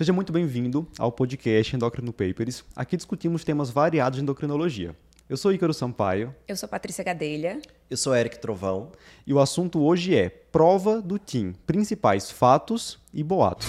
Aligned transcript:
Seja 0.00 0.14
muito 0.14 0.32
bem-vindo 0.32 0.88
ao 0.98 1.12
podcast 1.12 1.76
Endocrino 1.76 2.10
Papers. 2.10 2.64
Aqui 2.74 2.96
discutimos 2.96 3.44
temas 3.44 3.68
variados 3.68 4.16
de 4.16 4.22
endocrinologia. 4.22 4.96
Eu 5.28 5.36
sou 5.36 5.52
Ícaro 5.52 5.74
Sampaio. 5.74 6.34
Eu 6.48 6.56
sou 6.56 6.66
Patrícia 6.66 7.04
Gadelha. 7.04 7.60
Eu 7.90 7.98
sou 7.98 8.16
Eric 8.16 8.38
Trovão. 8.38 8.92
E 9.26 9.34
o 9.34 9.38
assunto 9.38 9.78
hoje 9.78 10.16
é 10.16 10.30
prova 10.30 11.02
do 11.02 11.18
TIM, 11.18 11.52
principais 11.66 12.30
fatos 12.30 12.98
e 13.12 13.22
boatos. 13.22 13.66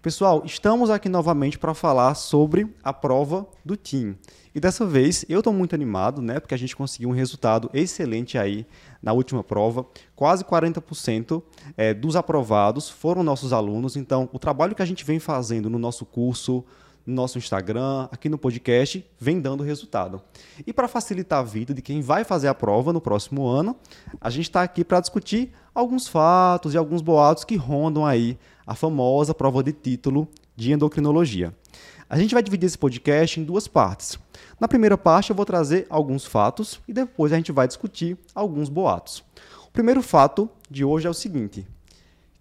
Pessoal, 0.00 0.44
estamos 0.44 0.90
aqui 0.90 1.08
novamente 1.08 1.58
para 1.58 1.74
falar 1.74 2.14
sobre 2.14 2.72
a 2.84 2.92
prova 2.92 3.44
do 3.64 3.76
TIM. 3.76 4.16
E 4.54 4.60
dessa 4.60 4.86
vez 4.86 5.24
eu 5.28 5.40
estou 5.40 5.52
muito 5.52 5.74
animado, 5.74 6.22
né? 6.22 6.38
Porque 6.38 6.54
a 6.54 6.58
gente 6.58 6.76
conseguiu 6.76 7.08
um 7.08 7.12
resultado 7.12 7.68
excelente 7.74 8.38
aí 8.38 8.64
na 9.02 9.12
última 9.12 9.42
prova. 9.42 9.84
Quase 10.14 10.44
40% 10.44 11.42
é, 11.76 11.92
dos 11.92 12.14
aprovados 12.14 12.88
foram 12.88 13.24
nossos 13.24 13.52
alunos. 13.52 13.96
Então, 13.96 14.28
o 14.32 14.38
trabalho 14.38 14.72
que 14.72 14.82
a 14.82 14.86
gente 14.86 15.04
vem 15.04 15.18
fazendo 15.18 15.68
no 15.68 15.80
nosso 15.80 16.06
curso, 16.06 16.64
no 17.04 17.14
nosso 17.14 17.36
Instagram, 17.36 18.06
aqui 18.12 18.28
no 18.28 18.38
podcast, 18.38 19.04
vem 19.18 19.40
dando 19.40 19.64
resultado. 19.64 20.22
E 20.64 20.72
para 20.72 20.86
facilitar 20.86 21.40
a 21.40 21.42
vida 21.42 21.74
de 21.74 21.82
quem 21.82 22.02
vai 22.02 22.22
fazer 22.22 22.46
a 22.46 22.54
prova 22.54 22.92
no 22.92 23.00
próximo 23.00 23.48
ano, 23.48 23.74
a 24.20 24.30
gente 24.30 24.44
está 24.44 24.62
aqui 24.62 24.84
para 24.84 25.00
discutir 25.00 25.52
alguns 25.74 26.06
fatos 26.06 26.72
e 26.72 26.76
alguns 26.76 27.02
boatos 27.02 27.42
que 27.42 27.56
rondam 27.56 28.06
aí 28.06 28.38
a 28.68 28.74
famosa 28.74 29.32
prova 29.32 29.62
de 29.62 29.72
título 29.72 30.28
de 30.54 30.72
endocrinologia. 30.72 31.54
A 32.06 32.18
gente 32.18 32.34
vai 32.34 32.42
dividir 32.42 32.66
esse 32.66 32.76
podcast 32.76 33.40
em 33.40 33.44
duas 33.44 33.66
partes. 33.66 34.18
Na 34.60 34.68
primeira 34.68 34.98
parte, 34.98 35.30
eu 35.30 35.36
vou 35.36 35.46
trazer 35.46 35.86
alguns 35.88 36.26
fatos 36.26 36.78
e 36.86 36.92
depois 36.92 37.32
a 37.32 37.36
gente 37.36 37.50
vai 37.50 37.66
discutir 37.66 38.18
alguns 38.34 38.68
boatos. 38.68 39.24
O 39.66 39.70
primeiro 39.72 40.02
fato 40.02 40.50
de 40.70 40.84
hoje 40.84 41.06
é 41.06 41.10
o 41.10 41.14
seguinte: 41.14 41.66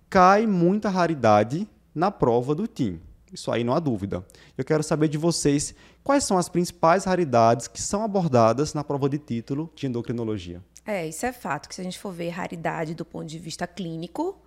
cai 0.10 0.46
muita 0.46 0.90
raridade 0.90 1.66
na 1.96 2.12
prova 2.12 2.54
do 2.54 2.68
TIM. 2.68 3.00
Isso 3.32 3.50
aí 3.50 3.64
não 3.64 3.74
há 3.74 3.80
dúvida. 3.80 4.26
Eu 4.58 4.66
quero 4.66 4.84
saber 4.84 5.08
de 5.08 5.18
vocês 5.18 5.74
quais 6.04 6.26
são 6.26 6.38
as 6.38 6.50
principais 6.50 7.06
raridades 7.06 7.70
que 7.70 7.82
são 7.82 8.04
abordadas 8.04 8.74
na 8.74 8.84
prova 8.84 9.08
de 9.08 9.18
título 9.18 9.72
de 9.74 9.88
endocrinologia. 9.88 10.62
É, 10.86 11.08
isso 11.08 11.26
é 11.26 11.32
fato, 11.32 11.70
que 11.70 11.76
se 11.76 11.80
a 11.80 11.84
gente 11.86 12.00
for 12.00 12.12
ver 12.12 12.30
raridade 12.30 12.96
do 12.96 13.06
ponto 13.06 13.26
de 13.28 13.40
vista 13.40 13.66
clínico, 13.66 14.38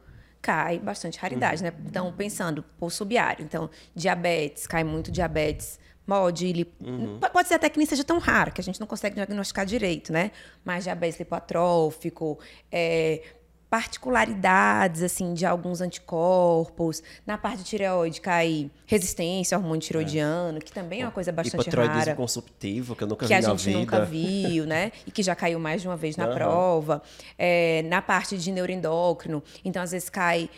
cai 0.41 0.79
bastante 0.79 1.19
raridade, 1.19 1.63
uhum. 1.63 1.71
né? 1.71 1.77
Então, 1.87 2.13
pensando 2.13 2.63
por 2.79 2.91
subiário. 2.91 3.45
Então, 3.45 3.71
diabetes, 3.95 4.67
cai 4.67 4.85
muito 4.85 5.11
diabetes 5.11 5.79
MOD, 6.07 6.53
lip... 6.53 6.73
uhum. 6.81 7.21
pode 7.33 7.47
ser 7.47 7.55
até 7.55 7.69
que 7.69 7.79
nem 7.79 7.87
seja 7.87 8.03
tão 8.03 8.19
raro, 8.19 8.51
que 8.53 8.61
a 8.61 8.65
gente 8.65 8.81
não 8.81 8.87
consegue 8.87 9.15
diagnosticar 9.15 9.65
direito, 9.65 10.13
né? 10.13 10.33
Mas 10.65 10.85
diabetes 10.85 11.19
lipoatrófico, 11.21 12.39
é, 12.71 13.23
particularidades 13.71 15.01
assim 15.01 15.33
de 15.33 15.47
alguns 15.47 15.81
anticorpos. 15.81 17.03
Na 17.25 17.39
parte 17.39 17.59
de 17.59 17.65
tireoide 17.65 18.21
cai 18.21 18.69
resistência 18.85 19.57
ao 19.57 19.63
hormônio 19.63 19.81
tiroidiano, 19.81 20.59
é. 20.59 20.61
que 20.61 20.73
também 20.73 21.03
é 21.03 21.05
uma 21.05 21.13
coisa 21.13 21.31
bastante 21.31 21.71
rara. 21.71 22.17
consumptivo, 22.17 22.97
que 22.97 23.05
eu 23.05 23.09
nunca 23.09 23.27
que 23.27 23.35
vi 23.35 23.41
na 23.41 23.55
vida. 23.55 23.63
Que 23.63 23.69
a 23.69 23.73
gente 23.73 23.79
nunca 23.79 24.05
viu, 24.05 24.67
né? 24.67 24.91
E 25.07 25.11
que 25.13 25.23
já 25.23 25.37
caiu 25.37 25.61
mais 25.61 25.81
de 25.81 25.89
uma 25.89 25.97
vez 25.97 26.17
na 26.17 26.27
uhum. 26.27 26.35
prova. 26.35 27.03
É, 27.39 27.83
na 27.85 28.03
parte 28.03 28.37
de 28.37 28.51
neuroendócrino, 28.51 29.43
então 29.65 29.83
às 29.83 29.93
vezes 29.93 30.11
cai 30.11 30.51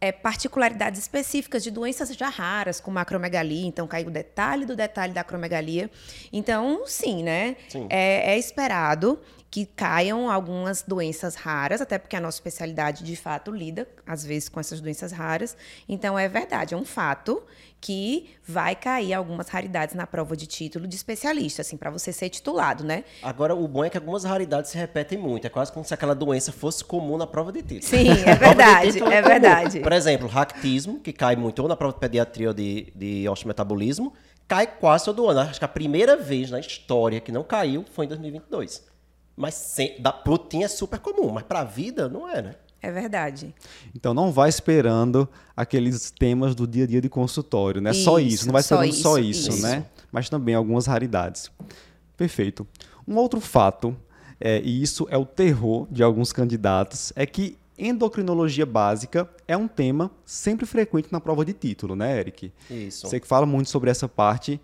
é, 0.00 0.12
particularidades 0.12 1.00
específicas 1.00 1.62
de 1.62 1.70
doenças 1.70 2.08
já 2.14 2.28
raras, 2.28 2.80
como 2.80 2.98
a 2.98 3.02
acromegalia. 3.02 3.66
Então, 3.66 3.86
cai 3.86 4.04
o 4.04 4.10
detalhe 4.10 4.64
do 4.64 4.74
detalhe 4.74 5.12
da 5.12 5.20
acromegalia. 5.20 5.90
Então, 6.32 6.82
sim, 6.86 7.22
né? 7.22 7.56
Sim. 7.68 7.86
É, 7.90 8.32
é, 8.32 8.38
esperado 8.38 9.18
que 9.50 9.64
caiam 9.64 10.30
algumas 10.30 10.82
doenças 10.82 11.34
raras, 11.34 11.80
até 11.80 11.98
porque 11.98 12.14
a 12.14 12.20
nossa 12.20 12.36
especialidade, 12.36 13.02
de 13.02 13.16
fato, 13.16 13.50
lida, 13.50 13.88
às 14.06 14.24
vezes, 14.24 14.48
com 14.48 14.60
essas 14.60 14.80
doenças 14.80 15.10
raras. 15.10 15.56
Então, 15.88 16.18
é 16.18 16.28
verdade, 16.28 16.74
é 16.74 16.76
um 16.76 16.84
fato 16.84 17.42
que 17.80 18.30
vai 18.46 18.74
cair 18.74 19.14
algumas 19.14 19.48
raridades 19.48 19.94
na 19.94 20.06
prova 20.06 20.36
de 20.36 20.46
título 20.46 20.86
de 20.86 20.96
especialista, 20.96 21.62
assim, 21.62 21.76
para 21.76 21.90
você 21.90 22.12
ser 22.12 22.28
titulado, 22.28 22.84
né? 22.84 23.04
Agora, 23.22 23.54
o 23.54 23.66
bom 23.66 23.84
é 23.84 23.90
que 23.90 23.96
algumas 23.96 24.24
raridades 24.24 24.70
se 24.70 24.76
repetem 24.76 25.16
muito. 25.16 25.46
É 25.46 25.50
quase 25.50 25.72
como 25.72 25.84
se 25.84 25.94
aquela 25.94 26.14
doença 26.14 26.52
fosse 26.52 26.84
comum 26.84 27.16
na 27.16 27.26
prova 27.26 27.52
de 27.52 27.62
título. 27.62 27.82
Sim, 27.84 28.10
é 28.26 28.34
verdade, 28.36 29.02
é, 29.02 29.14
é 29.14 29.22
verdade. 29.22 29.80
Por 29.80 29.92
exemplo, 29.92 30.28
ractismo, 30.28 30.98
que 31.00 31.12
cai 31.12 31.36
muito 31.36 31.60
ou 31.60 31.68
na 31.68 31.76
prova 31.76 31.94
de 31.94 32.00
pediatria 32.00 32.48
ou 32.48 32.54
de, 32.54 32.92
de 32.94 33.28
osteometabolismo, 33.28 34.12
cai 34.46 34.66
quase 34.66 35.04
todo 35.04 35.26
ano. 35.28 35.40
Acho 35.40 35.58
que 35.58 35.64
a 35.64 35.68
primeira 35.68 36.16
vez 36.16 36.50
na 36.50 36.60
história 36.60 37.20
que 37.20 37.32
não 37.32 37.44
caiu 37.44 37.84
foi 37.92 38.04
em 38.06 38.08
2022. 38.08 38.97
Mas 39.38 39.54
sem, 39.54 40.00
da 40.00 40.12
proteína 40.12 40.64
é 40.64 40.68
super 40.68 40.98
comum, 40.98 41.30
mas 41.30 41.44
para 41.44 41.60
a 41.60 41.64
vida 41.64 42.08
não 42.08 42.28
é, 42.28 42.42
né? 42.42 42.54
É 42.82 42.90
verdade. 42.90 43.54
Então 43.94 44.12
não 44.12 44.32
vai 44.32 44.48
esperando 44.48 45.28
aqueles 45.56 46.10
temas 46.10 46.54
do 46.54 46.66
dia 46.66 46.84
a 46.84 46.86
dia 46.86 47.00
de 47.00 47.08
consultório, 47.08 47.80
né? 47.80 47.90
Isso, 47.90 48.02
só 48.02 48.18
isso, 48.18 48.46
não 48.46 48.52
vai 48.52 48.60
esperando 48.60 48.92
só 48.92 49.18
isso, 49.18 49.42
só 49.44 49.50
isso, 49.50 49.62
né? 49.62 49.86
Mas 50.10 50.28
também 50.28 50.54
algumas 50.54 50.86
raridades. 50.86 51.50
Perfeito. 52.16 52.66
Um 53.06 53.16
outro 53.16 53.40
fato, 53.40 53.96
é, 54.40 54.60
e 54.60 54.82
isso 54.82 55.06
é 55.10 55.16
o 55.16 55.24
terror 55.24 55.86
de 55.90 56.02
alguns 56.02 56.32
candidatos, 56.32 57.12
é 57.14 57.24
que 57.24 57.56
endocrinologia 57.78 58.66
básica 58.66 59.28
é 59.46 59.56
um 59.56 59.68
tema 59.68 60.10
sempre 60.24 60.66
frequente 60.66 61.12
na 61.12 61.20
prova 61.20 61.44
de 61.44 61.52
título, 61.52 61.94
né, 61.94 62.18
Eric? 62.18 62.52
Isso. 62.68 63.06
Você 63.06 63.20
que 63.20 63.26
fala 63.26 63.46
muito 63.46 63.70
sobre 63.70 63.88
essa 63.88 64.08
parte 64.08 64.60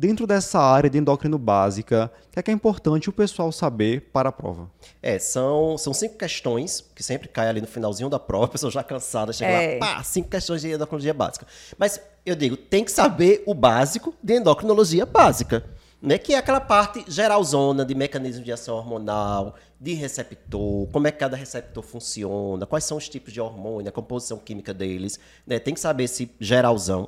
dentro 0.00 0.26
dessa 0.26 0.58
área 0.58 0.88
de 0.88 0.96
endócrino 0.96 1.36
básica, 1.36 2.10
o 2.28 2.30
que 2.30 2.38
é, 2.38 2.42
que 2.42 2.50
é 2.50 2.54
importante 2.54 3.10
o 3.10 3.12
pessoal 3.12 3.52
saber 3.52 4.08
para 4.10 4.30
a 4.30 4.32
prova? 4.32 4.70
É, 5.02 5.18
são, 5.18 5.76
são 5.76 5.92
cinco 5.92 6.16
questões 6.16 6.82
que 6.94 7.02
sempre 7.02 7.28
cai 7.28 7.48
ali 7.48 7.60
no 7.60 7.66
finalzinho 7.66 8.08
da 8.08 8.18
prova, 8.18 8.46
a 8.46 8.48
pessoa 8.48 8.72
já 8.72 8.82
cansada 8.82 9.30
chega 9.30 9.50
é. 9.50 9.78
lá, 9.78 9.96
pá, 9.96 10.02
cinco 10.02 10.30
questões 10.30 10.62
de 10.62 10.72
endocrinologia 10.72 11.12
básica. 11.12 11.46
Mas 11.76 12.00
eu 12.24 12.34
digo, 12.34 12.56
tem 12.56 12.82
que 12.82 12.90
saber 12.90 13.42
o 13.44 13.52
básico 13.52 14.14
de 14.22 14.38
endocrinologia 14.38 15.04
básica. 15.04 15.62
Né, 16.02 16.16
que 16.16 16.32
é 16.32 16.38
aquela 16.38 16.62
parte 16.62 17.04
geralzona 17.06 17.84
de 17.84 17.94
mecanismo 17.94 18.42
de 18.42 18.50
ação 18.50 18.74
hormonal, 18.74 19.54
de 19.78 19.92
receptor, 19.92 20.88
como 20.90 21.06
é 21.06 21.12
que 21.12 21.18
cada 21.18 21.36
receptor 21.36 21.82
funciona, 21.82 22.64
quais 22.64 22.84
são 22.84 22.96
os 22.96 23.06
tipos 23.06 23.34
de 23.34 23.38
hormônio, 23.38 23.90
a 23.90 23.92
composição 23.92 24.38
química 24.38 24.72
deles. 24.72 25.20
Né, 25.46 25.58
tem 25.58 25.74
que 25.74 25.80
saber 25.80 26.04
esse 26.04 26.30
geralzão 26.40 27.06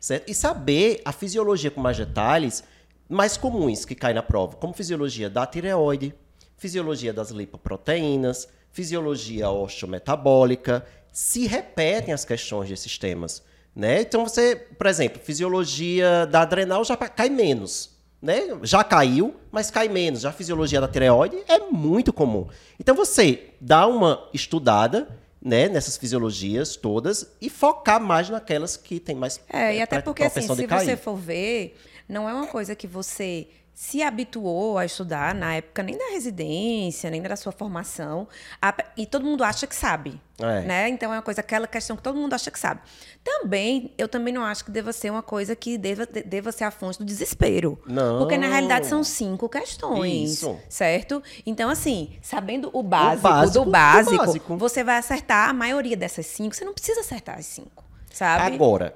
certo? 0.00 0.28
E 0.28 0.34
saber 0.34 1.02
a 1.04 1.12
fisiologia 1.12 1.70
com 1.70 1.80
mais 1.80 1.96
detalhes 1.96 2.64
mais 3.10 3.36
comuns 3.36 3.84
que 3.84 3.94
caem 3.94 4.14
na 4.14 4.22
prova, 4.22 4.56
como 4.56 4.72
fisiologia 4.72 5.28
da 5.28 5.44
tireoide, 5.44 6.14
fisiologia 6.56 7.12
das 7.12 7.30
lipoproteínas, 7.30 8.48
fisiologia 8.70 9.50
osteometabólica, 9.50 10.86
se 11.12 11.46
repetem 11.46 12.14
as 12.14 12.24
questões 12.24 12.68
desses 12.68 12.96
temas, 12.96 13.42
né? 13.74 14.00
Então 14.02 14.24
você, 14.24 14.54
por 14.54 14.86
exemplo, 14.86 15.20
fisiologia 15.20 16.24
da 16.26 16.42
adrenal 16.42 16.84
já 16.84 16.96
cai 16.96 17.28
menos, 17.28 17.90
né? 18.22 18.42
Já 18.62 18.84
caiu, 18.84 19.34
mas 19.50 19.72
cai 19.72 19.88
menos. 19.88 20.20
Já 20.20 20.28
a 20.28 20.32
fisiologia 20.32 20.80
da 20.80 20.86
tireoide 20.86 21.36
é 21.48 21.58
muito 21.58 22.12
comum. 22.12 22.46
Então 22.78 22.94
você 22.94 23.50
dá 23.60 23.88
uma 23.88 24.28
estudada 24.32 25.08
né, 25.42 25.68
nessas 25.68 25.96
fisiologias 25.96 26.76
todas 26.76 27.32
e 27.40 27.48
focar 27.48 28.00
mais 28.00 28.28
naquelas 28.28 28.76
que 28.76 29.00
tem 29.00 29.14
mais 29.14 29.40
É, 29.48 29.76
e 29.76 29.82
até 29.82 30.00
porque 30.00 30.22
assim, 30.22 30.42
se 30.42 30.66
você 30.66 30.96
for 30.96 31.16
ver, 31.16 31.76
não 32.08 32.28
é 32.28 32.34
uma 32.34 32.46
coisa 32.46 32.74
que 32.74 32.86
você 32.86 33.48
se 33.80 34.02
habituou 34.02 34.76
a 34.76 34.84
estudar 34.84 35.34
na 35.34 35.54
época 35.54 35.82
nem 35.82 35.96
da 35.96 36.10
residência, 36.10 37.08
nem 37.08 37.22
da 37.22 37.34
sua 37.34 37.50
formação, 37.50 38.28
a, 38.60 38.74
e 38.94 39.06
todo 39.06 39.24
mundo 39.24 39.42
acha 39.42 39.66
que 39.66 39.74
sabe, 39.74 40.20
é. 40.38 40.60
né? 40.60 40.88
Então 40.90 41.10
é 41.10 41.16
uma 41.16 41.22
coisa 41.22 41.40
aquela 41.40 41.66
questão 41.66 41.96
que 41.96 42.02
todo 42.02 42.14
mundo 42.14 42.34
acha 42.34 42.50
que 42.50 42.58
sabe. 42.58 42.82
Também, 43.24 43.94
eu 43.96 44.06
também 44.06 44.34
não 44.34 44.44
acho 44.44 44.66
que 44.66 44.70
deva 44.70 44.92
ser 44.92 45.08
uma 45.08 45.22
coisa 45.22 45.56
que 45.56 45.78
deva, 45.78 46.04
deva 46.04 46.52
ser 46.52 46.64
a 46.64 46.70
fonte 46.70 46.98
do 46.98 47.06
desespero. 47.06 47.82
Não. 47.86 48.18
Porque 48.18 48.36
na 48.36 48.48
realidade 48.48 48.86
são 48.86 49.02
cinco 49.02 49.48
questões, 49.48 50.34
Isso. 50.34 50.60
certo? 50.68 51.22
Então 51.46 51.70
assim, 51.70 52.18
sabendo 52.20 52.68
o 52.74 52.82
básico, 52.82 53.26
o 53.26 53.30
básico 53.30 53.64
do, 53.64 53.70
básico, 53.70 54.10
do 54.10 54.18
básico, 54.18 54.56
você 54.58 54.84
vai 54.84 54.98
acertar 54.98 55.48
a 55.48 55.54
maioria 55.54 55.96
dessas 55.96 56.26
cinco. 56.26 56.54
Você 56.54 56.66
não 56.66 56.74
precisa 56.74 57.00
acertar 57.00 57.38
as 57.38 57.46
cinco, 57.46 57.82
sabe? 58.12 58.54
Agora, 58.54 58.94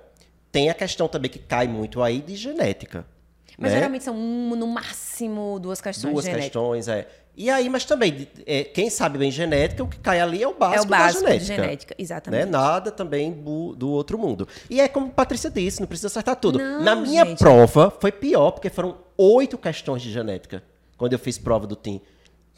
tem 0.53 0.69
a 0.69 0.75
questão 0.75 1.09
também 1.09 1.31
que 1.31 1.39
cai 1.39 1.67
muito 1.67 2.03
aí 2.03 2.21
de 2.21 2.37
genética. 2.37 3.14
Mas 3.59 3.73
né? 3.73 3.79
geralmente 3.79 4.05
são 4.05 4.17
um, 4.17 4.57
no 4.57 4.67
máximo 4.67 5.59
duas 5.61 5.81
questões 5.81 6.13
Duas 6.13 6.27
questões, 6.27 6.89
é. 6.89 7.07
E 7.37 7.51
aí, 7.51 7.69
mas 7.69 7.85
também, 7.85 8.29
é, 8.47 8.63
quem 8.63 8.89
sabe 8.89 9.19
bem 9.19 9.31
genética, 9.31 9.83
o 9.83 9.89
que 9.89 9.99
cai 9.99 10.21
ali 10.21 10.41
é 10.41 10.47
o 10.47 10.55
básico, 10.55 10.85
é 10.85 10.87
o 10.87 10.89
básico 10.89 11.25
da 11.25 11.31
genética. 11.31 11.63
genética, 11.63 11.95
exatamente. 11.99 12.45
Né? 12.45 12.51
Nada 12.51 12.93
também 12.93 13.33
do, 13.33 13.75
do, 13.75 13.91
outro 13.91 14.17
mundo. 14.17 14.47
E 14.71 14.81
é 14.81 14.87
como 14.87 15.07
a 15.07 15.11
Patrícia 15.11 15.51
disse, 15.51 15.81
não 15.81 15.89
precisa 15.89 16.07
acertar 16.07 16.37
tudo. 16.37 16.61
Não, 16.61 16.83
Na 16.83 16.95
minha 16.95 17.25
gente. 17.25 17.39
prova, 17.39 17.93
foi 18.01 18.13
pior, 18.13 18.53
porque 18.53 18.71
foram 18.71 18.99
oito 19.19 19.59
questões 19.59 20.01
de 20.03 20.13
genética, 20.13 20.63
quando 20.97 21.15
eu 21.15 21.19
fiz 21.19 21.37
prova 21.37 21.67
do 21.67 21.75
TIM. 21.75 22.01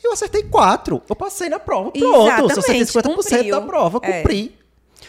Eu 0.04 0.12
acertei 0.12 0.42
quatro. 0.42 1.02
Eu 1.08 1.16
passei 1.16 1.48
na 1.48 1.58
prova. 1.58 1.90
Pronto. 1.90 2.04
Exatamente, 2.04 2.52
eu 2.52 2.58
acertei 2.58 2.82
50% 2.82 3.14
cumpriu. 3.14 3.60
da 3.60 3.66
prova, 3.66 3.98
cumpri. 3.98 4.54
É. 4.62 4.66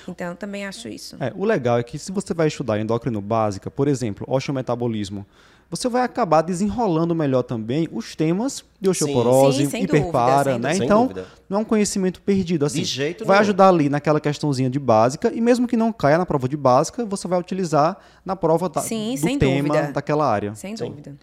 Então, 0.08 0.30
eu 0.30 0.36
também 0.36 0.66
acho 0.66 0.88
isso. 0.88 1.18
É, 1.20 1.34
o 1.36 1.44
legal 1.44 1.78
é 1.78 1.84
que 1.84 2.00
se 2.00 2.12
você 2.12 2.34
vai 2.34 2.48
estudar 2.48 2.80
endócrino 2.80 3.20
básica, 3.20 3.70
por 3.70 3.90
exemplo, 3.90 4.26
osteometabolismo, 4.30 5.26
você 5.70 5.90
vai 5.90 6.04
acabar 6.04 6.42
desenrolando 6.42 7.14
melhor 7.14 7.44
também 7.44 7.88
os 7.92 8.16
temas 8.16 8.64
de 8.80 8.90
osteoporose, 8.90 9.66
sim, 9.66 9.70
sim, 9.70 9.84
hiperpara, 9.84 10.54
dúvida, 10.54 10.68
né? 10.68 10.78
Então, 10.78 11.10
não 11.50 11.60
é 11.60 11.62
um 11.62 11.66
conhecimento 11.66 12.22
perdido 12.22 12.66
assim. 12.66 12.80
De 12.80 12.86
jeito 12.86 13.26
vai 13.26 13.40
ajudar 13.40 13.68
ali 13.70 13.90
naquela 13.90 14.20
questãozinha 14.20 14.70
de 14.70 14.80
básica 14.80 15.32
e 15.34 15.42
mesmo 15.42 15.68
que 15.68 15.76
não 15.76 15.92
caia 15.92 16.18
na 16.18 16.26
prova 16.26 16.48
de 16.48 16.56
básica, 16.56 17.06
você 17.06 17.28
vai 17.28 17.40
utilizar 17.40 17.98
na 18.26 18.36
prova 18.36 18.70
da, 18.70 18.82
sim, 18.82 19.16
do 19.16 19.40
tema 19.40 19.68
dúvida. 19.68 19.92
daquela 19.92 20.26
área. 20.30 20.56
Sem 20.56 20.76
dúvida. 20.76 21.16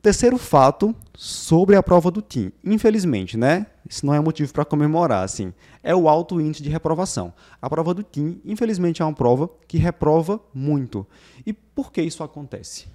Terceiro 0.00 0.38
fato 0.38 0.94
sobre 1.12 1.74
a 1.74 1.82
prova 1.82 2.08
do 2.08 2.22
TIM, 2.22 2.52
infelizmente, 2.64 3.36
né? 3.36 3.66
Isso 3.88 4.06
não 4.06 4.14
é 4.14 4.20
motivo 4.20 4.52
para 4.52 4.64
comemorar, 4.64 5.24
assim. 5.24 5.52
É 5.82 5.92
o 5.92 6.08
alto 6.08 6.40
índice 6.40 6.62
de 6.62 6.68
reprovação. 6.68 7.32
A 7.60 7.68
prova 7.68 7.92
do 7.92 8.04
TIM, 8.04 8.40
infelizmente, 8.44 9.02
é 9.02 9.04
uma 9.04 9.12
prova 9.12 9.50
que 9.66 9.76
reprova 9.76 10.40
muito. 10.54 11.04
E 11.44 11.52
por 11.52 11.90
que 11.90 12.00
isso 12.00 12.22
acontece? 12.22 12.86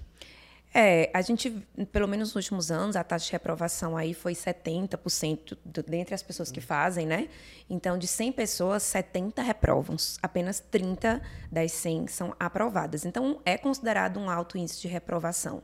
É, 0.76 1.08
a 1.14 1.22
gente, 1.22 1.50
pelo 1.92 2.08
menos 2.08 2.30
nos 2.30 2.34
últimos 2.34 2.68
anos, 2.68 2.96
a 2.96 3.04
taxa 3.04 3.26
de 3.26 3.32
reprovação 3.32 3.96
aí 3.96 4.12
foi 4.12 4.32
70% 4.32 5.56
do, 5.64 5.84
dentre 5.84 6.16
as 6.16 6.22
pessoas 6.22 6.50
que 6.50 6.60
fazem, 6.60 7.06
né? 7.06 7.28
Então, 7.70 7.96
de 7.96 8.08
100 8.08 8.32
pessoas, 8.32 8.82
70 8.82 9.40
reprovam, 9.40 9.94
apenas 10.20 10.58
30 10.58 11.22
das 11.48 11.70
100 11.70 12.08
são 12.08 12.34
aprovadas. 12.40 13.04
Então, 13.04 13.40
é 13.44 13.56
considerado 13.56 14.18
um 14.18 14.28
alto 14.28 14.58
índice 14.58 14.80
de 14.80 14.88
reprovação. 14.88 15.62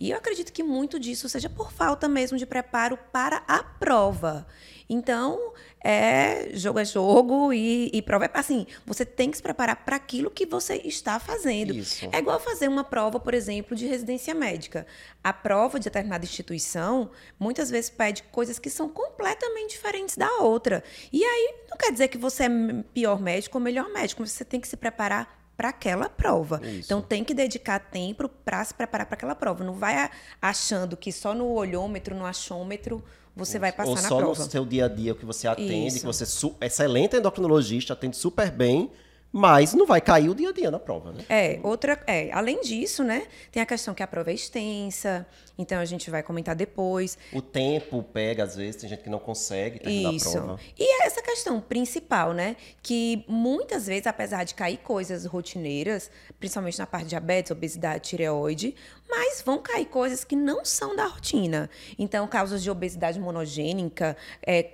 E 0.00 0.10
eu 0.10 0.16
acredito 0.16 0.50
que 0.50 0.62
muito 0.62 0.98
disso 0.98 1.28
seja 1.28 1.50
por 1.50 1.70
falta 1.70 2.08
mesmo 2.08 2.38
de 2.38 2.46
preparo 2.46 2.96
para 3.12 3.42
a 3.46 3.62
prova. 3.62 4.46
Então, 4.88 5.52
é 5.82 6.50
jogo 6.52 6.78
é 6.78 6.84
jogo 6.84 7.52
e, 7.52 7.90
e 7.92 8.02
prova 8.02 8.26
é 8.26 8.30
assim. 8.34 8.66
Você 8.86 9.04
tem 9.04 9.30
que 9.30 9.36
se 9.36 9.42
preparar 9.42 9.84
para 9.84 9.96
aquilo 9.96 10.30
que 10.30 10.46
você 10.46 10.76
está 10.84 11.18
fazendo. 11.18 11.74
Isso. 11.74 12.08
É 12.12 12.18
igual 12.18 12.38
fazer 12.40 12.68
uma 12.68 12.84
prova, 12.84 13.18
por 13.18 13.34
exemplo, 13.34 13.76
de 13.76 13.86
residência 13.86 14.34
médica. 14.34 14.86
A 15.22 15.32
prova 15.32 15.78
de 15.78 15.84
determinada 15.84 16.24
instituição 16.24 17.10
muitas 17.38 17.70
vezes 17.70 17.90
pede 17.90 18.22
coisas 18.24 18.58
que 18.58 18.70
são 18.70 18.88
completamente 18.88 19.70
diferentes 19.70 20.16
da 20.16 20.30
outra. 20.40 20.82
E 21.12 21.24
aí 21.24 21.54
não 21.68 21.76
quer 21.76 21.92
dizer 21.92 22.08
que 22.08 22.18
você 22.18 22.44
é 22.44 22.48
pior 22.94 23.20
médico 23.20 23.58
ou 23.58 23.64
melhor 23.64 23.88
médico, 23.90 24.22
mas 24.22 24.32
você 24.32 24.44
tem 24.44 24.60
que 24.60 24.68
se 24.68 24.76
preparar 24.76 25.45
para 25.56 25.70
aquela 25.70 26.08
prova. 26.08 26.60
Isso. 26.62 26.86
Então 26.86 27.00
tem 27.00 27.24
que 27.24 27.32
dedicar 27.32 27.78
tempo 27.78 28.28
para 28.28 28.64
se 28.64 28.74
preparar 28.74 29.06
para 29.06 29.14
aquela 29.14 29.34
prova. 29.34 29.64
Não 29.64 29.74
vai 29.74 30.10
achando 30.40 30.96
que 30.96 31.10
só 31.10 31.34
no 31.34 31.48
olhômetro, 31.52 32.14
no 32.14 32.26
achômetro 32.26 33.02
você 33.34 33.58
vai 33.58 33.72
passar 33.72 33.90
Ou 33.90 33.96
na 33.96 34.08
prova. 34.08 34.26
Ou 34.26 34.34
só 34.34 34.44
no 34.44 34.50
seu 34.50 34.64
dia 34.64 34.86
a 34.86 34.88
dia 34.88 35.14
que 35.14 35.24
você 35.24 35.46
atende, 35.46 35.88
Isso. 35.88 36.00
que 36.00 36.06
você 36.06 36.24
é 36.60 36.66
excelente 36.66 37.16
endocrinologista, 37.16 37.92
atende 37.92 38.16
super 38.16 38.50
bem, 38.50 38.90
mas 39.30 39.74
não 39.74 39.84
vai 39.84 40.00
cair 40.00 40.30
o 40.30 40.34
dia 40.34 40.48
a 40.48 40.52
dia 40.52 40.70
na 40.70 40.78
prova, 40.78 41.12
né? 41.12 41.24
É, 41.28 41.60
outra, 41.62 42.02
é, 42.06 42.32
além 42.32 42.62
disso, 42.62 43.04
né, 43.04 43.26
tem 43.52 43.62
a 43.62 43.66
questão 43.66 43.92
que 43.94 44.02
a 44.02 44.06
prova 44.06 44.30
é 44.30 44.34
extensa, 44.34 45.26
então 45.58 45.78
a 45.80 45.84
gente 45.84 46.10
vai 46.10 46.22
comentar 46.22 46.54
depois. 46.54 47.16
O 47.32 47.40
tempo 47.40 48.02
pega, 48.02 48.44
às 48.44 48.56
vezes, 48.56 48.76
tem 48.76 48.88
gente 48.88 49.02
que 49.02 49.10
não 49.10 49.18
consegue 49.18 49.78
terminar 49.78 50.12
Isso. 50.12 50.28
a 50.28 50.32
prova. 50.32 50.60
E 50.78 51.02
é 51.02 51.06
essa 51.06 51.22
questão 51.22 51.60
principal, 51.60 52.32
né? 52.32 52.56
Que 52.82 53.24
muitas 53.28 53.86
vezes, 53.86 54.06
apesar 54.06 54.44
de 54.44 54.54
cair 54.54 54.78
coisas 54.78 55.24
rotineiras, 55.24 56.10
principalmente 56.38 56.78
na 56.78 56.86
parte 56.86 57.04
de 57.04 57.10
diabetes, 57.10 57.50
obesidade, 57.50 58.08
tireoide, 58.08 58.74
mas 59.08 59.40
vão 59.42 59.58
cair 59.58 59.86
coisas 59.86 60.24
que 60.24 60.36
não 60.36 60.64
são 60.64 60.94
da 60.94 61.06
rotina. 61.06 61.70
Então, 61.98 62.26
causas 62.26 62.62
de 62.62 62.70
obesidade 62.70 63.18
monogênica, 63.20 64.16
é, 64.44 64.70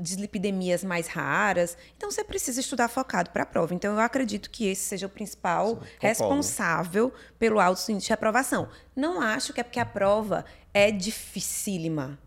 dislipidemias 0.00 0.84
mais 0.84 1.06
raras. 1.06 1.76
Então, 1.96 2.10
você 2.10 2.22
precisa 2.22 2.60
estudar 2.60 2.88
focado 2.88 3.30
para 3.30 3.42
a 3.42 3.46
prova. 3.46 3.74
Então, 3.74 3.94
eu 3.94 4.00
acredito 4.00 4.50
que 4.50 4.66
esse 4.66 4.82
seja 4.82 5.06
o 5.06 5.10
principal 5.10 5.76
Sim, 5.76 5.80
responsável 6.00 7.12
pelo 7.38 7.60
alto 7.60 7.90
índice 7.90 8.08
de 8.08 8.12
aprovação. 8.12 8.68
Não 8.94 9.20
acho 9.20 9.52
que 9.52 9.60
é 9.60 9.64
porque 9.64 9.80
a 9.80 9.86
prova 9.86 10.44
é 10.72 10.90
dificílima. 10.90 12.18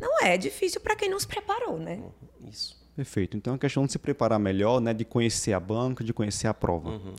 Não 0.00 0.22
é, 0.22 0.34
é 0.34 0.38
difícil 0.38 0.80
para 0.80 0.96
quem 0.96 1.08
não 1.08 1.18
se 1.20 1.26
preparou, 1.26 1.78
né? 1.78 1.96
Uhum, 1.96 2.48
isso. 2.48 2.82
Perfeito. 2.96 3.36
Então 3.36 3.54
é 3.54 3.58
questão 3.58 3.86
de 3.86 3.92
se 3.92 3.98
preparar 3.98 4.38
melhor, 4.38 4.80
né? 4.80 4.94
De 4.94 5.04
conhecer 5.04 5.52
a 5.52 5.60
banca, 5.60 6.02
de 6.02 6.12
conhecer 6.12 6.46
a 6.46 6.54
prova. 6.54 6.90
Uhum. 6.90 7.14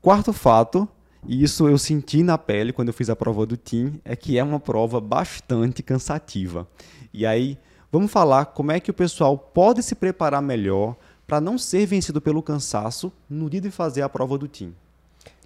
Quarto 0.00 0.32
fato, 0.32 0.88
e 1.26 1.42
isso 1.42 1.68
eu 1.68 1.78
senti 1.78 2.22
na 2.22 2.38
pele 2.38 2.72
quando 2.72 2.88
eu 2.88 2.94
fiz 2.94 3.10
a 3.10 3.16
prova 3.16 3.44
do 3.44 3.56
TIM, 3.56 4.00
é 4.04 4.16
que 4.16 4.38
é 4.38 4.42
uma 4.42 4.58
prova 4.58 5.00
bastante 5.00 5.82
cansativa. 5.82 6.66
E 7.12 7.26
aí, 7.26 7.58
vamos 7.92 8.10
falar 8.10 8.46
como 8.46 8.72
é 8.72 8.80
que 8.80 8.90
o 8.90 8.94
pessoal 8.94 9.36
pode 9.36 9.82
se 9.82 9.94
preparar 9.94 10.42
melhor 10.42 10.96
para 11.26 11.40
não 11.40 11.58
ser 11.58 11.86
vencido 11.86 12.20
pelo 12.20 12.42
cansaço 12.42 13.12
no 13.28 13.48
dia 13.48 13.60
de 13.60 13.70
fazer 13.70 14.02
a 14.02 14.08
prova 14.08 14.36
do 14.38 14.48
TIM. 14.48 14.74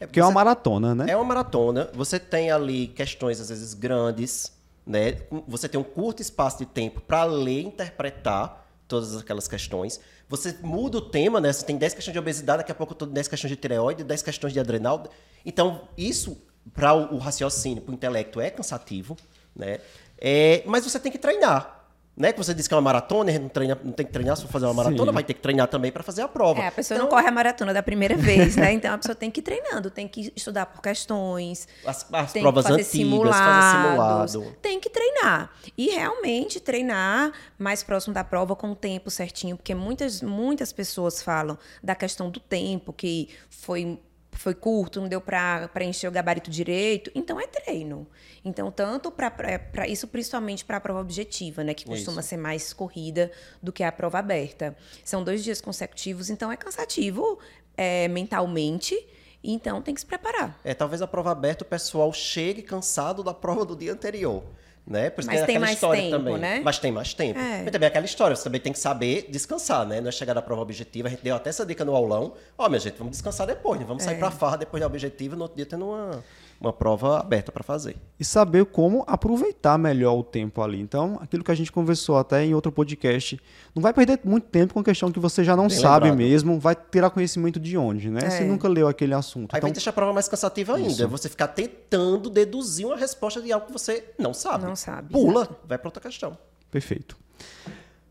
É 0.05 0.07
porque 0.07 0.21
é 0.21 0.23
uma 0.23 0.33
maratona, 0.33 0.95
né? 0.95 1.07
É 1.09 1.17
uma 1.17 1.25
maratona. 1.25 1.91
Você 1.95 2.21
tem 2.21 2.51
ali 2.51 2.89
questões, 2.89 3.41
às 3.41 3.49
vezes, 3.49 3.73
grandes, 3.73 4.53
né? 4.87 5.17
Você 5.49 5.69
tem 5.69 5.81
um 5.81 5.85
curto 5.85 6.21
espaço 6.21 6.59
de 6.59 6.67
tempo 6.67 7.01
para 7.01 7.25
ler 7.25 7.63
e 7.63 7.67
interpretar 7.67 8.67
todas 8.87 9.17
aquelas 9.17 9.49
questões. 9.49 9.99
Você 10.29 10.59
muda 10.63 10.99
o 10.99 11.01
tema, 11.01 11.41
né? 11.41 11.51
Você 11.51 11.65
tem 11.65 11.77
10 11.77 11.95
questões 11.95 12.13
de 12.13 12.19
obesidade, 12.19 12.59
daqui 12.59 12.73
a 12.73 12.75
pouco 12.75 12.93
eu 12.93 12.97
tô 12.99 13.07
10 13.07 13.29
questões 13.29 13.51
de 13.51 13.57
tireoide, 13.57 14.05
10 14.05 14.23
questões 14.23 14.53
de 14.53 14.61
adrenal. 14.61 15.05
Então, 15.45 15.89
isso, 15.97 16.37
para 16.75 16.95
o 16.95 17.17
raciocínio, 17.17 17.83
para 17.83 17.93
o 17.93 17.95
intelecto, 17.95 18.41
é 18.41 18.51
cansativo, 18.51 19.17
né? 19.57 19.79
É, 20.19 20.63
mas 20.67 20.85
você 20.85 21.01
tem 21.01 21.11
que 21.11 21.19
treinar. 21.19 21.74
Né, 22.17 22.33
que 22.33 22.39
você 22.39 22.55
disse 22.55 22.69
que 22.69 22.75
é 22.75 22.77
uma 22.77 22.83
maratona, 22.83 23.37
não, 23.37 23.49
treina, 23.49 23.77
não 23.83 23.91
tem 23.91 24.07
que 24.07 24.13
treinar 24.13 24.37
só 24.37 24.45
para 24.45 24.53
fazer 24.53 24.67
uma 24.67 24.75
maratona, 24.75 25.11
Sim. 25.11 25.15
vai 25.15 25.25
ter 25.25 25.35
que 25.35 25.41
treinar 25.41 25.67
também 25.67 25.91
para 25.91 26.05
fazer 26.05 26.23
a 26.23 26.29
prova. 26.29 26.61
É, 26.61 26.69
a 26.69 26.73
pessoa 26.73 26.97
então, 26.97 27.09
não 27.09 27.11
corre 27.11 27.27
a 27.27 27.33
maratona 27.33 27.75
da 27.75 27.83
primeira 27.83 28.17
vez, 28.17 28.55
né? 28.55 28.73
Então 28.73 28.95
a 28.95 28.99
pessoa 28.99 29.17
tem 29.17 29.33
que 29.33 29.41
ir 29.41 29.43
treinando, 29.43 29.91
tem 29.91 30.07
que 30.07 30.33
estudar 30.37 30.67
por 30.67 30.81
questões, 30.81 31.67
as, 31.85 32.07
as 32.13 32.33
tem 32.33 32.41
provas 32.43 32.65
que 32.65 32.71
fazer 32.71 32.83
antigas, 32.83 32.93
simulados, 32.93 34.23
fazer 34.23 34.39
simulado. 34.39 34.57
Tem 34.63 34.79
que 34.79 34.89
treinar. 34.89 35.51
E 35.77 35.91
realmente 35.91 36.61
treinar 36.61 37.33
mais 37.59 37.83
próximo 37.83 38.15
da 38.15 38.23
prova 38.23 38.55
com 38.55 38.71
o 38.71 38.77
tempo 38.77 39.11
certinho, 39.11 39.57
porque 39.57 39.75
muitas, 39.75 40.23
muitas 40.23 40.73
pessoas 40.73 41.21
falam 41.21 41.59
da 41.83 41.97
questão 41.97 42.31
do 42.31 42.39
tempo, 42.39 42.93
que 42.93 43.29
foi 43.51 43.99
foi 44.39 44.55
curto, 44.55 45.01
não 45.01 45.09
deu 45.09 45.21
para 45.21 45.69
preencher 45.69 46.09
o 46.09 46.11
gabarito 46.11 46.51
direito, 46.51 47.11
então 47.15 47.41
é 47.41 47.47
treino. 47.47 48.07
Então, 48.45 48.71
tanto 48.71 49.11
para 49.11 49.89
isso, 49.89 50.07
principalmente 50.09 50.65
para 50.65 50.77
a 50.77 50.81
prova 50.81 51.01
objetiva, 51.01 51.65
né, 51.65 51.75
que 51.75 51.85
costuma 51.85 52.21
isso. 52.21 52.29
ser 52.29 52.37
mais 52.37 52.73
corrida 52.73 53.31
do 53.63 53.73
que 53.73 53.83
a 53.83 53.91
prova 53.91 54.19
aberta. 54.19 54.77
São 55.05 55.25
dois 55.25 55.43
dias 55.43 55.61
consecutivos, 55.61 56.31
então 56.31 56.53
é 56.53 56.57
cansativo 56.57 57.39
é, 57.77 58.09
mentalmente. 58.09 58.95
Então 59.43 59.83
tem 59.83 59.95
que 59.95 60.01
se 60.01 60.07
preparar. 60.07 60.59
É, 60.65 60.73
talvez 60.73 61.03
a 61.03 61.07
prova 61.07 61.31
aberta 61.31 61.65
o 61.65 61.67
pessoal 61.67 62.11
chegue 62.13 62.63
cansado 62.63 63.23
da 63.23 63.35
prova 63.35 63.65
do 63.65 63.77
dia 63.77 63.93
anterior. 63.93 64.43
Né? 64.87 65.09
Por 65.09 65.23
isso 65.23 65.31
Mas 65.31 65.39
tem, 65.41 65.47
tem 65.47 65.59
mais 65.59 65.81
tempo, 65.81 66.11
também. 66.11 66.37
né? 66.37 66.61
Mas 66.63 66.79
tem 66.79 66.93
mais 66.93 67.15
tempo. 67.15 67.41
É. 67.41 67.63
Mas 67.63 67.73
também 67.73 67.87
aquela 67.87 68.05
história, 68.05 68.37
você 68.37 68.45
também 68.45 68.61
tem 68.61 68.73
que 68.73 68.79
saber 68.79 69.27
descansar, 69.31 69.87
né? 69.87 69.99
Não 69.99 70.11
é 70.11 70.13
chegar 70.13 70.35
na 70.35 70.43
prova 70.43 70.61
objetiva, 70.61 71.09
a 71.09 71.11
gente 71.11 71.23
deu 71.23 71.35
até 71.35 71.49
essa 71.49 71.65
dica 71.65 71.87
no 71.87 71.97
aulão. 71.97 72.35
Ó, 72.59 72.67
oh, 72.67 72.69
minha 72.69 72.79
gente, 72.79 72.99
vamos 72.99 73.13
descansar 73.13 73.47
depois, 73.47 73.81
né? 73.81 73.87
Vamos 73.89 74.03
sair 74.03 74.17
é. 74.17 74.19
pra 74.19 74.31
farra 74.31 74.59
depois 74.59 74.83
da 74.83 74.87
objetiva, 74.87 75.37
no 75.37 75.43
outro 75.43 75.57
dia 75.57 75.65
tendo 75.65 75.89
uma, 75.89 76.23
uma 76.65 76.73
prova 76.73 77.21
aberta 77.21 77.53
para 77.53 77.63
fazer. 77.63 77.97
E 78.19 78.25
saber 78.25 78.65
como 78.67 79.05
aproveitar 79.07 79.79
melhor 79.79 80.19
o 80.19 80.23
tempo 80.23 80.63
ali. 80.63 80.81
Então, 80.81 81.19
aquilo 81.21 81.45
que 81.45 81.51
a 81.51 81.55
gente 81.55 81.71
conversou 81.71 82.17
até 82.17 82.45
em 82.45 82.55
outro 82.55 82.73
podcast, 82.73 83.41
não 83.75 83.83
vai 83.83 83.93
perder 83.93 84.21
muito 84.25 84.49
tempo 84.49 84.75
com 84.75 84.81
a 84.81 84.85
questão 84.85 85.11
que 85.13 85.21
você 85.21 85.45
já 85.45 85.57
não 85.57 85.69
Bem 85.69 85.79
sabe 85.79 86.07
lembrado. 86.07 86.29
mesmo, 86.29 86.59
vai 86.59 86.75
tirar 86.75 87.11
conhecimento 87.11 87.61
de 87.61 87.77
onde, 87.77 88.11
né? 88.11 88.21
É. 88.23 88.31
Você 88.31 88.45
nunca 88.45 88.69
leu 88.69 88.89
aquele 88.89 89.15
assunto. 89.15 89.55
Aí 89.55 89.59
então... 89.59 89.69
vai 89.69 89.73
deixar 89.73 89.91
a 89.91 89.93
prova 89.95 90.13
mais 90.13 90.29
cansativa 90.29 90.77
ainda. 90.77 90.91
Isso. 90.91 91.09
Você 91.09 91.29
ficar 91.29 91.49
tentando 91.49 92.31
deduzir 92.31 92.87
uma 92.87 92.97
resposta 92.97 93.41
de 93.41 93.53
algo 93.53 93.67
que 93.67 93.73
você 93.73 94.05
não 94.19 94.33
sabe. 94.33 94.65
Não 94.65 94.77
sabe. 94.77 95.13
Pula, 95.13 95.43
exato. 95.43 95.57
vai 95.67 95.79
para 95.79 95.89
outra 95.89 96.03
questão. 96.03 96.37
Perfeito. 96.71 97.17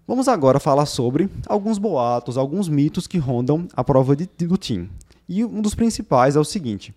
Vamos 0.05 0.27
agora 0.27 0.60
falar 0.60 0.86
sobre 0.86 1.29
alguns 1.48 1.77
boatos, 1.77 2.38
alguns 2.38 2.67
mitos 2.67 3.07
que 3.07 3.17
rondam 3.17 3.67
a 3.74 3.83
prova 3.83 4.15
de, 4.15 4.29
do 4.38 4.57
TIM. 4.57 4.89
E 5.27 5.45
um 5.45 5.62
dos 5.62 5.74
principais 5.74 6.36
é 6.36 6.39
o 6.39 6.43
seguinte: 6.43 6.93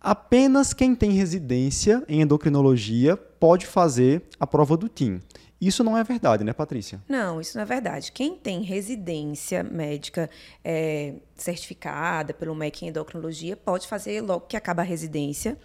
apenas 0.00 0.72
quem 0.72 0.94
tem 0.94 1.12
residência 1.12 2.02
em 2.08 2.20
endocrinologia 2.20 3.16
pode 3.16 3.66
fazer 3.66 4.22
a 4.38 4.46
prova 4.46 4.76
do 4.76 4.88
TIM. 4.88 5.20
Isso 5.60 5.82
não 5.82 5.98
é 5.98 6.04
verdade, 6.04 6.44
né, 6.44 6.52
Patrícia? 6.52 7.02
Não, 7.08 7.40
isso 7.40 7.56
não 7.56 7.62
é 7.62 7.66
verdade. 7.66 8.12
Quem 8.12 8.36
tem 8.36 8.62
residência 8.62 9.64
médica 9.64 10.30
é, 10.64 11.14
certificada 11.34 12.32
pelo 12.32 12.54
MEC 12.54 12.84
em 12.84 12.88
endocrinologia 12.88 13.56
pode 13.56 13.88
fazer 13.88 14.20
logo 14.20 14.46
que 14.46 14.56
acaba 14.56 14.82
a 14.82 14.84
residência, 14.84 15.58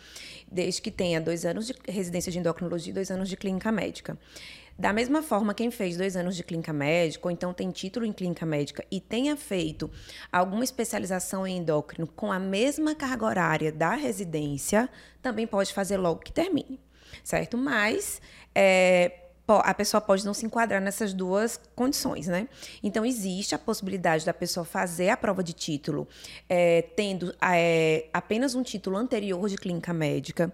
desde 0.52 0.82
que 0.82 0.90
tenha 0.90 1.22
dois 1.22 1.46
anos 1.46 1.68
de 1.68 1.76
residência 1.88 2.32
de 2.32 2.40
endocrinologia 2.40 2.90
e 2.90 2.94
dois 2.94 3.12
anos 3.12 3.30
de 3.30 3.38
clínica 3.38 3.72
médica. 3.72 4.18
Da 4.78 4.92
mesma 4.92 5.22
forma, 5.22 5.54
quem 5.54 5.70
fez 5.70 5.96
dois 5.98 6.16
anos 6.16 6.36
de 6.36 6.44
clínica 6.44 6.74
médica, 6.74 7.28
ou 7.28 7.32
então 7.32 7.54
tem 7.54 7.70
título 7.70 8.06
em 8.06 8.12
clínica 8.12 8.46
médica 8.46 8.84
e 8.90 9.00
tenha 9.00 9.38
feito 9.38 9.90
alguma 10.32 10.64
especialização 10.64 11.46
em 11.46 11.58
endócrino 11.58 12.08
com 12.08 12.32
a 12.32 12.40
mesma 12.40 12.96
carga 12.96 13.26
horária 13.26 13.72
da 13.72 13.94
residência, 13.94 14.90
também 15.22 15.46
pode 15.46 15.74
fazer 15.74 15.98
logo 15.98 16.22
que 16.22 16.34
termine, 16.34 16.80
certo? 17.24 17.56
Mas 17.56 18.20
é, 18.56 19.24
a 19.48 19.74
pessoa 19.74 20.00
pode 20.02 20.26
não 20.26 20.34
se 20.34 20.46
enquadrar 20.46 20.82
nessas 20.82 21.14
duas 21.14 21.60
condições, 21.76 22.28
né? 22.28 22.48
Então, 22.82 23.06
existe 23.06 23.54
a 23.54 23.60
possibilidade 23.60 24.26
da 24.26 24.34
pessoa 24.34 24.66
fazer 24.66 25.10
a 25.10 25.18
prova 25.18 25.44
de 25.44 25.54
título 25.54 26.08
é, 26.50 26.82
tendo 26.96 27.36
é, 27.42 28.08
apenas 28.12 28.56
um 28.56 28.64
título 28.64 28.98
anterior 28.98 29.48
de 29.50 29.56
clínica 29.56 29.94
médica 29.94 30.52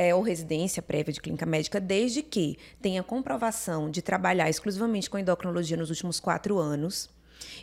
é, 0.00 0.14
ou 0.14 0.22
residência 0.22 0.80
prévia 0.80 1.12
de 1.12 1.20
clínica 1.20 1.44
médica, 1.44 1.78
desde 1.78 2.22
que 2.22 2.56
tenha 2.80 3.02
comprovação 3.02 3.90
de 3.90 4.00
trabalhar 4.00 4.48
exclusivamente 4.48 5.10
com 5.10 5.18
endocrinologia 5.18 5.76
nos 5.76 5.90
últimos 5.90 6.18
quatro 6.18 6.58
anos 6.58 7.10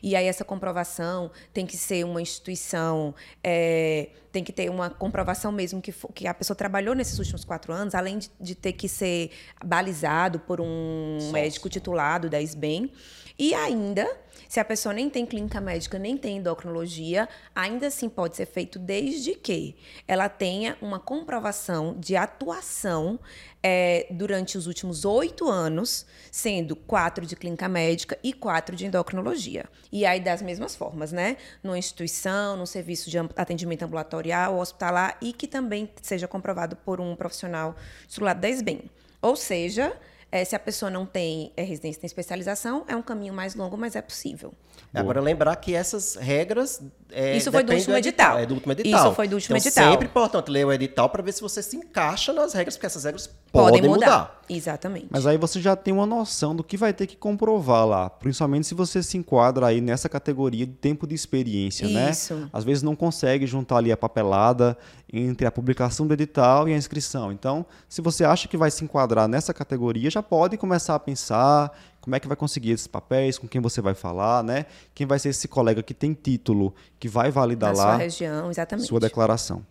e 0.01 0.15
aí 0.15 0.25
essa 0.25 0.43
comprovação 0.43 1.31
tem 1.53 1.65
que 1.65 1.77
ser 1.77 2.05
uma 2.05 2.21
instituição, 2.21 3.13
é, 3.43 4.09
tem 4.31 4.43
que 4.43 4.51
ter 4.51 4.69
uma 4.69 4.89
comprovação 4.89 5.51
mesmo 5.51 5.81
que, 5.81 5.93
que 6.13 6.27
a 6.27 6.33
pessoa 6.33 6.55
trabalhou 6.55 6.93
nesses 6.93 7.17
últimos 7.19 7.43
quatro 7.43 7.73
anos, 7.73 7.95
além 7.95 8.17
de, 8.19 8.31
de 8.39 8.55
ter 8.55 8.73
que 8.73 8.87
ser 8.87 9.31
balizado 9.63 10.39
por 10.39 10.61
um 10.61 11.31
médico 11.31 11.69
titulado 11.69 12.29
da 12.29 12.41
SBEM. 12.41 12.91
E 13.39 13.53
ainda, 13.53 14.09
se 14.49 14.59
a 14.59 14.65
pessoa 14.65 14.93
nem 14.93 15.11
tem 15.11 15.23
clínica 15.23 15.61
médica, 15.61 15.99
nem 15.99 16.17
tem 16.17 16.37
endocrinologia, 16.37 17.29
ainda 17.53 17.85
assim 17.85 18.09
pode 18.09 18.35
ser 18.35 18.47
feito 18.47 18.79
desde 18.79 19.35
que 19.35 19.75
ela 20.07 20.27
tenha 20.27 20.75
uma 20.81 20.99
comprovação 20.99 21.95
de 21.99 22.15
atuação 22.15 23.19
é, 23.61 24.07
durante 24.09 24.57
os 24.57 24.65
últimos 24.65 25.05
oito 25.05 25.47
anos, 25.47 26.03
sendo 26.31 26.75
quatro 26.75 27.27
de 27.27 27.35
clínica 27.35 27.69
médica 27.69 28.17
e 28.23 28.33
quatro 28.33 28.75
de 28.75 28.87
endocrinologia. 28.87 29.66
E 29.91 30.05
aí, 30.05 30.19
das 30.19 30.41
mesmas 30.41 30.75
formas, 30.75 31.11
né? 31.11 31.37
Numa 31.63 31.77
instituição, 31.77 32.57
num 32.57 32.65
serviço 32.65 33.09
de 33.09 33.17
atendimento 33.35 33.83
ambulatorial, 33.83 34.57
hospitalar, 34.57 35.17
e 35.21 35.31
que 35.33 35.47
também 35.47 35.89
seja 36.01 36.27
comprovado 36.27 36.75
por 36.75 36.99
um 36.99 37.15
profissional 37.15 37.75
titulado 38.07 38.41
da 38.41 38.49
SBEM. 38.49 38.89
Ou 39.21 39.35
seja, 39.35 39.95
é, 40.31 40.43
se 40.43 40.55
a 40.55 40.59
pessoa 40.59 40.89
não 40.89 41.05
tem 41.05 41.51
é, 41.55 41.63
residência, 41.63 42.01
tem 42.01 42.07
especialização, 42.07 42.83
é 42.87 42.95
um 42.95 43.01
caminho 43.01 43.33
mais 43.33 43.55
longo, 43.55 43.77
mas 43.77 43.95
é 43.95 44.01
possível. 44.01 44.53
Boa. 44.91 45.01
Agora, 45.01 45.21
lembrar 45.21 45.55
que 45.55 45.73
essas 45.73 46.15
regras. 46.15 46.81
É, 47.11 47.37
Isso 47.37 47.51
foi 47.51 47.63
do 47.63 47.71
último 47.71 47.93
do 47.93 47.97
edital. 47.97 48.37
edital. 48.37 48.39
É 48.39 48.45
do 48.45 48.53
último 48.53 48.71
edital. 48.73 49.05
Isso 49.05 49.15
foi 49.15 49.27
do 49.27 49.35
último 49.35 49.57
então, 49.57 49.67
edital. 49.67 49.91
sempre 49.91 50.07
importante 50.07 50.51
ler 50.51 50.65
o 50.65 50.73
edital 50.73 51.09
para 51.09 51.23
ver 51.23 51.31
se 51.31 51.41
você 51.41 51.63
se 51.63 51.77
encaixa 51.77 52.33
nas 52.33 52.53
regras, 52.53 52.75
porque 52.75 52.85
essas 52.85 53.03
regras 53.03 53.27
podem, 53.51 53.81
podem 53.81 53.89
mudar. 53.89 54.05
mudar. 54.05 54.41
Exatamente. 54.49 55.07
Mas 55.09 55.25
aí 55.25 55.37
você 55.37 55.61
já 55.61 55.75
tem 55.75 55.93
uma 55.93 56.05
noção 56.05 56.55
do 56.55 56.63
que 56.63 56.77
vai 56.77 56.93
ter 56.93 57.07
que 57.07 57.15
comprovar 57.15 57.85
lá. 57.85 58.09
Principalmente 58.09 58.67
se 58.67 58.73
você 58.73 59.01
se 59.01 59.17
enquadra 59.17 59.67
aí 59.67 59.81
nessa 59.81 60.09
categoria 60.09 60.65
de 60.65 60.73
tempo 60.73 61.07
de 61.07 61.15
experiência, 61.15 61.87
né? 61.87 62.11
Isso. 62.11 62.33
né? 62.33 62.49
Às 62.51 62.63
vezes 62.63 62.83
não 62.83 62.95
consegue 62.95 63.45
juntar 63.45 63.77
ali 63.77 63.91
a 63.91 63.97
papelada 63.97 64.77
entre 65.11 65.47
a 65.47 65.51
publicação 65.51 66.05
do 66.05 66.13
edital 66.13 66.67
e 66.67 66.73
a 66.73 66.77
inscrição. 66.77 67.31
Então, 67.31 67.65
se 67.87 68.01
você 68.01 68.23
acha 68.25 68.47
que 68.47 68.57
vai 68.57 68.69
se 68.69 68.83
enquadrar 68.83 69.27
nessa 69.27 69.53
categoria, 69.53 70.09
já 70.09 70.21
pode 70.21 70.57
começar 70.57 70.95
a 70.95 70.99
pensar 70.99 71.71
como 72.01 72.15
é 72.15 72.19
que 72.19 72.27
vai 72.27 72.37
conseguir 72.37 72.71
esses 72.71 72.87
papéis, 72.87 73.37
com 73.37 73.47
quem 73.47 73.61
você 73.61 73.81
vai 73.81 73.93
falar, 73.93 74.43
né? 74.43 74.65
Quem 74.93 75.05
vai 75.05 75.19
ser 75.19 75.29
esse 75.29 75.47
colega 75.47 75.83
que 75.83 75.93
tem 75.93 76.13
título, 76.13 76.73
que 76.99 77.07
vai 77.07 77.31
validar 77.31 77.73
Na 77.73 77.77
lá 77.77 77.89
sua 77.91 77.97
região, 77.97 78.49
exatamente. 78.49 78.87
sua 78.87 78.99
declaração. 78.99 79.65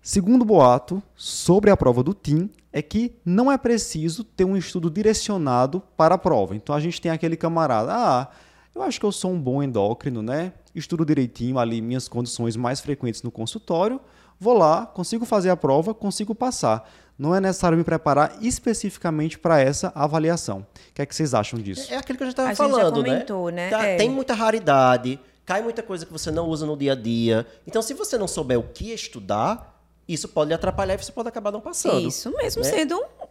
Segundo 0.00 0.44
boato 0.44 1.00
sobre 1.14 1.70
a 1.70 1.76
prova 1.76 2.02
do 2.02 2.12
TIM 2.12 2.50
é 2.72 2.82
que 2.82 3.14
não 3.24 3.52
é 3.52 3.56
preciso 3.56 4.24
ter 4.24 4.44
um 4.44 4.56
estudo 4.56 4.90
direcionado 4.90 5.80
para 5.96 6.16
a 6.16 6.18
prova. 6.18 6.56
Então 6.56 6.74
a 6.74 6.80
gente 6.80 7.00
tem 7.00 7.12
aquele 7.12 7.36
camarada, 7.36 7.92
ah, 7.94 8.28
eu 8.74 8.82
acho 8.82 8.98
que 8.98 9.06
eu 9.06 9.12
sou 9.12 9.32
um 9.32 9.40
bom 9.40 9.62
endócrino, 9.62 10.22
né? 10.22 10.52
Estudo 10.74 11.04
direitinho 11.04 11.58
ali 11.58 11.80
minhas 11.80 12.08
condições 12.08 12.56
mais 12.56 12.80
frequentes 12.80 13.22
no 13.22 13.30
consultório, 13.30 14.00
vou 14.38 14.54
lá, 14.54 14.86
consigo 14.86 15.24
fazer 15.24 15.50
a 15.50 15.56
prova, 15.56 15.94
consigo 15.94 16.34
passar 16.34 16.88
não 17.18 17.34
é 17.34 17.40
necessário 17.40 17.76
me 17.78 17.84
preparar 17.84 18.36
especificamente 18.40 19.38
para 19.38 19.60
essa 19.60 19.92
avaliação. 19.94 20.66
O 20.90 20.94
que 20.94 21.02
é 21.02 21.06
que 21.06 21.14
vocês 21.14 21.34
acham 21.34 21.58
disso? 21.58 21.92
É, 21.92 21.94
é 21.94 21.98
aquilo 21.98 22.18
que 22.18 22.24
a 22.24 22.26
gente 22.26 22.32
estava 22.32 22.54
falando, 22.54 22.96
gente 22.96 23.06
já 23.06 23.12
comentou, 23.12 23.50
né? 23.50 23.64
né? 23.64 23.70
Tá, 23.70 23.86
é. 23.86 23.96
Tem 23.96 24.10
muita 24.10 24.34
raridade, 24.34 25.20
cai 25.44 25.62
muita 25.62 25.82
coisa 25.82 26.04
que 26.04 26.12
você 26.12 26.30
não 26.30 26.48
usa 26.48 26.66
no 26.66 26.76
dia 26.76 26.92
a 26.92 26.96
dia. 26.96 27.46
Então, 27.66 27.80
se 27.80 27.94
você 27.94 28.18
não 28.18 28.26
souber 28.26 28.58
o 28.58 28.64
que 28.64 28.92
estudar, 28.92 29.80
isso 30.08 30.28
pode 30.28 30.48
lhe 30.48 30.54
atrapalhar 30.54 30.94
e 30.94 30.98
você 30.98 31.12
pode 31.12 31.28
acabar 31.28 31.52
não 31.52 31.60
passando. 31.60 32.06
Isso 32.06 32.30
mesmo, 32.36 32.62
né? 32.62 32.68
sendo 32.68 32.96
um 32.96 33.26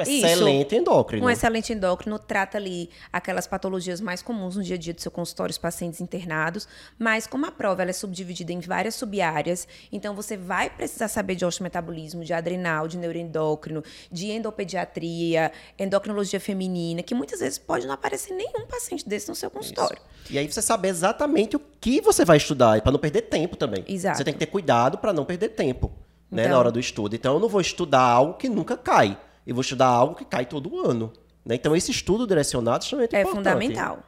excelente 0.00 0.74
Isso, 0.74 0.80
endócrino. 0.80 1.26
Um 1.26 1.30
excelente 1.30 1.72
endócrino 1.72 2.18
trata 2.18 2.56
ali 2.56 2.88
aquelas 3.12 3.46
patologias 3.46 4.00
mais 4.00 4.22
comuns 4.22 4.56
no 4.56 4.62
dia 4.62 4.76
a 4.76 4.78
dia 4.78 4.94
do 4.94 5.00
seu 5.00 5.10
consultório, 5.10 5.50
os 5.50 5.58
pacientes 5.58 6.00
internados, 6.00 6.66
mas 6.98 7.26
como 7.26 7.44
a 7.46 7.52
prova 7.52 7.82
ela 7.82 7.90
é 7.90 7.94
subdividida 7.94 8.52
em 8.52 8.60
várias 8.60 8.94
subáreas, 8.94 9.68
então 9.92 10.14
você 10.14 10.36
vai 10.36 10.70
precisar 10.70 11.08
saber 11.08 11.34
de 11.34 11.44
osteometabolismo, 11.44 12.24
de 12.24 12.32
adrenal, 12.32 12.88
de 12.88 12.96
neuroendócrino, 12.96 13.82
de 14.10 14.30
endopediatria, 14.30 15.52
endocrinologia 15.78 16.40
feminina, 16.40 17.02
que 17.02 17.14
muitas 17.14 17.40
vezes 17.40 17.58
pode 17.58 17.86
não 17.86 17.94
aparecer 17.94 18.32
nenhum 18.32 18.66
paciente 18.66 19.06
desse 19.06 19.28
no 19.28 19.34
seu 19.34 19.50
consultório. 19.50 19.98
Isso. 20.24 20.32
E 20.32 20.38
aí 20.38 20.50
você 20.50 20.62
saber 20.62 20.88
exatamente 20.88 21.56
o 21.56 21.60
que 21.80 22.00
você 22.00 22.24
vai 22.24 22.38
estudar, 22.38 22.80
para 22.80 22.90
não 22.90 22.98
perder 22.98 23.22
tempo 23.22 23.54
também. 23.56 23.84
Exato. 23.86 24.16
Você 24.16 24.24
tem 24.24 24.32
que 24.32 24.40
ter 24.40 24.46
cuidado 24.46 24.96
para 24.96 25.12
não 25.12 25.24
perder 25.24 25.50
tempo. 25.50 25.92
Né, 26.30 26.42
então, 26.42 26.52
na 26.52 26.58
hora 26.58 26.72
do 26.72 26.80
estudo. 26.80 27.14
Então, 27.14 27.34
eu 27.34 27.40
não 27.40 27.48
vou 27.48 27.60
estudar 27.60 28.00
algo 28.00 28.34
que 28.34 28.48
nunca 28.48 28.76
cai 28.76 29.16
eu 29.46 29.54
vou 29.54 29.62
estudar 29.62 29.86
algo 29.86 30.14
que 30.14 30.24
cai 30.24 30.46
todo 30.46 30.78
ano. 30.78 31.12
Né? 31.44 31.54
Então, 31.54 31.74
esse 31.76 31.90
estudo 31.90 32.26
direcionado 32.26 32.78
é 32.78 32.84
extremamente 32.84 33.16
é 33.16 33.20
importante. 33.20 33.44
fundamental. 33.44 33.98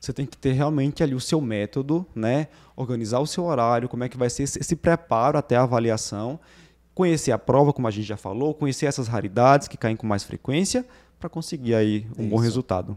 Você 0.00 0.12
tem 0.12 0.26
que 0.26 0.36
ter 0.36 0.52
realmente 0.52 1.02
ali 1.02 1.14
o 1.14 1.20
seu 1.20 1.40
método, 1.40 2.06
né? 2.14 2.48
organizar 2.74 3.20
o 3.20 3.26
seu 3.26 3.44
horário, 3.44 3.88
como 3.88 4.04
é 4.04 4.08
que 4.08 4.16
vai 4.16 4.30
ser 4.30 4.44
esse, 4.44 4.58
esse 4.58 4.76
preparo 4.76 5.36
até 5.36 5.56
a 5.56 5.62
avaliação, 5.62 6.38
conhecer 6.94 7.32
a 7.32 7.38
prova, 7.38 7.72
como 7.72 7.86
a 7.86 7.90
gente 7.90 8.06
já 8.06 8.16
falou, 8.16 8.54
conhecer 8.54 8.86
essas 8.86 9.08
raridades 9.08 9.68
que 9.68 9.76
caem 9.76 9.96
com 9.96 10.06
mais 10.06 10.24
frequência, 10.24 10.84
para 11.18 11.28
conseguir 11.28 11.74
aí 11.74 12.06
um 12.16 12.22
Isso. 12.22 12.30
bom 12.30 12.36
resultado. 12.36 12.96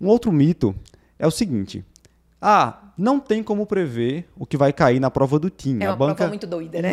Um 0.00 0.06
outro 0.06 0.32
mito 0.32 0.74
é 1.18 1.26
o 1.26 1.30
seguinte: 1.30 1.84
ah, 2.46 2.92
não 2.96 3.18
tem 3.18 3.42
como 3.42 3.66
prever 3.66 4.28
o 4.36 4.44
que 4.44 4.56
vai 4.56 4.72
cair 4.72 5.00
na 5.00 5.10
prova 5.10 5.38
do 5.38 5.48
time. 5.48 5.82
É 5.82 5.88
uma 5.88 5.94
a 5.94 5.96
banca... 5.96 6.14
prova 6.14 6.28
muito 6.28 6.46
doida, 6.46 6.82
né? 6.82 6.92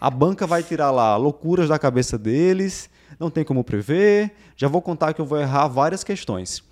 a 0.00 0.10
banca 0.10 0.46
vai 0.46 0.62
tirar 0.62 0.90
lá 0.90 1.16
loucuras 1.16 1.68
da 1.68 1.78
cabeça 1.78 2.18
deles 2.18 2.90
não 3.18 3.30
tem 3.30 3.44
como 3.44 3.62
prever, 3.64 4.32
já 4.56 4.68
vou 4.68 4.82
contar 4.82 5.14
que 5.14 5.20
eu 5.20 5.26
vou 5.26 5.38
errar 5.38 5.68
várias 5.68 6.04
questões. 6.04 6.62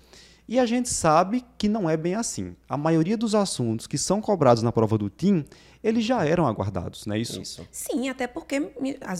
E 0.47 0.59
a 0.59 0.65
gente 0.65 0.89
sabe 0.89 1.43
que 1.57 1.69
não 1.69 1.89
é 1.89 1.95
bem 1.95 2.15
assim. 2.15 2.53
A 2.67 2.75
maioria 2.75 3.15
dos 3.15 3.33
assuntos 3.33 3.87
que 3.87 3.97
são 3.97 4.19
cobrados 4.19 4.61
na 4.61 4.73
prova 4.73 4.97
do 4.97 5.09
TIM, 5.09 5.45
eles 5.81 6.03
já 6.03 6.25
eram 6.25 6.45
aguardados, 6.45 7.05
não 7.05 7.15
é 7.15 7.19
isso? 7.19 7.41
isso. 7.41 7.65
Sim, 7.71 8.09
até 8.09 8.27
porque 8.27 8.73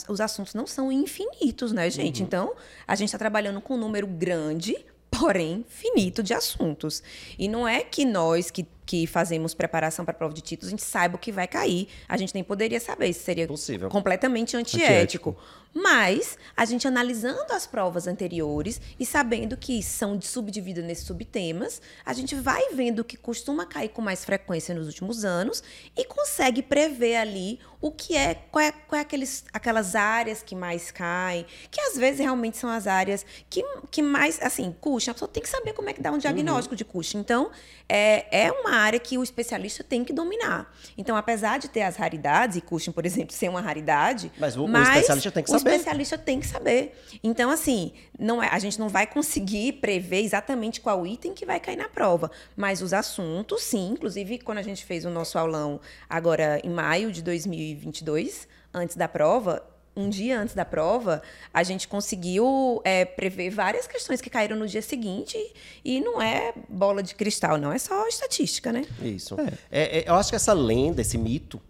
os 0.10 0.20
assuntos 0.20 0.54
não 0.54 0.68
são 0.68 0.92
infinitos, 0.92 1.72
né, 1.72 1.90
gente? 1.90 2.20
Uhum. 2.20 2.26
Então, 2.26 2.54
a 2.86 2.96
gente 2.96 3.08
está 3.08 3.18
trabalhando 3.18 3.62
com 3.62 3.76
um 3.76 3.78
número 3.78 4.06
grande, 4.06 4.76
porém 5.10 5.66
finito 5.70 6.22
de 6.22 6.34
assuntos. 6.34 7.02
E 7.40 7.48
não 7.48 7.66
é 7.66 7.84
que 7.84 8.04
nós 8.04 8.52
que 8.52 8.68
que 8.86 9.08
fazemos 9.08 9.54
preparação 9.54 10.04
para 10.04 10.14
a 10.14 10.18
prova 10.18 10.34
de 10.34 10.42
títulos, 10.42 10.68
a 10.68 10.72
gente 10.72 10.84
saiba 10.84 11.16
o 11.16 11.18
que 11.20 11.32
vai 11.32 11.48
cair. 11.48 11.88
A 12.08 12.18
gente 12.18 12.34
nem 12.34 12.44
poderia 12.44 12.80
saber, 12.80 13.08
isso 13.08 13.24
seria 13.24 13.48
Possível. 13.48 13.90
completamente 13.90 14.58
antiético. 14.58 14.92
antiético. 14.92 15.38
Mas 15.74 16.38
a 16.56 16.66
gente 16.66 16.88
analisando 16.88 17.52
as 17.52 17.66
provas 17.66 18.06
anteriores 18.06 18.80
e 19.00 19.06
sabendo 19.06 19.58
que 19.58 19.82
são 19.82 20.22
subdivididas 20.22 20.86
nesses 20.86 21.06
subtemas, 21.06 21.82
a 22.06 22.14
gente 22.14 22.36
vai 22.36 22.74
vendo 22.74 23.00
o 23.00 23.04
que 23.04 23.18
costuma 23.18 23.66
cair 23.66 23.90
com 23.90 24.02
mais 24.02 24.24
frequência 24.24 24.76
nos 24.76 24.88
últimos 24.88 25.26
anos 25.26 25.64
e 25.98 26.06
consegue 26.06 26.62
prever 26.62 27.16
ali 27.16 27.60
o 27.84 27.92
que 27.92 28.16
é, 28.16 28.36
qual 28.50 28.64
é, 28.64 28.72
qual 28.72 28.98
é 28.98 29.02
aqueles, 29.02 29.44
aquelas 29.52 29.94
áreas 29.94 30.42
que 30.42 30.56
mais 30.56 30.90
caem, 30.90 31.46
que 31.70 31.82
às 31.82 31.98
vezes 31.98 32.22
realmente 32.22 32.58
são 32.58 32.70
as 32.70 32.88
áreas 32.88 33.26
que, 33.50 33.62
que 33.92 34.02
mais, 34.02 34.42
assim, 34.42 34.74
Cushing, 34.80 35.10
a 35.10 35.14
pessoa 35.14 35.28
tem 35.28 35.44
que 35.44 35.50
saber 35.50 35.74
como 35.74 35.90
é 35.90 35.94
que 35.94 36.02
dá 36.02 36.10
um 36.10 36.18
diagnóstico 36.18 36.76
uhum. 36.76 36.78
de 36.78 36.86
Cushing. 36.86 37.18
Então, 37.18 37.52
é, 37.90 38.46
é 38.46 38.52
uma 38.54 38.72
área 38.72 38.98
que 38.98 39.18
o 39.18 39.24
especialista 39.24 39.84
tem 39.84 40.06
que 40.06 40.14
dominar. 40.14 40.74
Então, 40.98 41.18
apesar 41.18 41.60
de 41.60 41.68
ter 41.68 41.82
as 41.82 41.98
raridades, 41.98 42.56
e 42.56 42.62
Cushing, 42.62 42.94
por 42.94 43.06
exemplo, 43.06 43.36
ser 43.36 43.50
uma 43.50 43.60
raridade. 43.60 44.32
Mas 44.40 44.56
o, 44.56 44.66
mas 44.66 44.88
o 44.88 44.92
especialista 44.92 45.32
tem 45.32 45.44
que 45.44 45.50
saber. 45.50 45.63
O 45.64 45.70
especialista 45.70 46.18
tem 46.18 46.40
que 46.40 46.48
saber. 46.48 46.96
Então, 47.24 47.50
assim, 47.50 47.94
não 48.18 48.42
é, 48.42 48.50
a 48.50 48.60
gente 48.60 48.80
não 48.80 48.90
vai 48.90 49.08
conseguir 49.08 49.74
prever 49.74 50.22
exatamente 50.22 50.82
qual 50.82 51.06
item 51.06 51.34
que 51.34 51.46
vai 51.46 51.60
cair 51.60 51.78
na 51.78 51.90
prova. 51.90 52.32
Mas 52.56 52.82
os 52.82 52.94
assuntos, 52.94 53.64
sim. 53.64 53.92
Inclusive, 53.92 54.40
quando 54.40 54.58
a 54.60 54.64
gente 54.64 54.86
fez 54.86 55.06
o 55.06 55.10
nosso 55.10 55.38
aulão 55.38 55.80
agora 56.10 56.60
em 56.64 56.70
maio 56.70 57.12
de 57.12 57.22
2022, 57.22 58.48
antes 58.74 58.96
da 58.96 59.08
prova, 59.08 59.64
um 59.96 60.10
dia 60.10 60.40
antes 60.40 60.56
da 60.56 60.66
prova, 60.66 61.22
a 61.54 61.64
gente 61.64 61.88
conseguiu 61.88 62.82
é, 62.84 63.06
prever 63.06 63.50
várias 63.52 63.88
questões 63.88 64.22
que 64.22 64.30
caíram 64.30 64.58
no 64.58 64.68
dia 64.68 64.82
seguinte 64.82 65.38
e 65.86 66.02
não 66.02 66.22
é 66.22 66.54
bola 66.68 67.04
de 67.04 67.14
cristal, 67.14 67.58
não, 67.58 67.72
é 67.72 67.78
só 67.78 68.08
estatística, 68.08 68.72
né? 68.72 68.86
Isso. 69.02 69.36
É. 69.40 69.54
É, 69.72 70.00
é 70.00 70.10
eu 70.10 70.16
acho 70.16 70.30
que 70.30 70.36
essa 70.36 70.54
lenda, 70.54 71.02
esse 71.02 71.18
mito, 71.18 71.62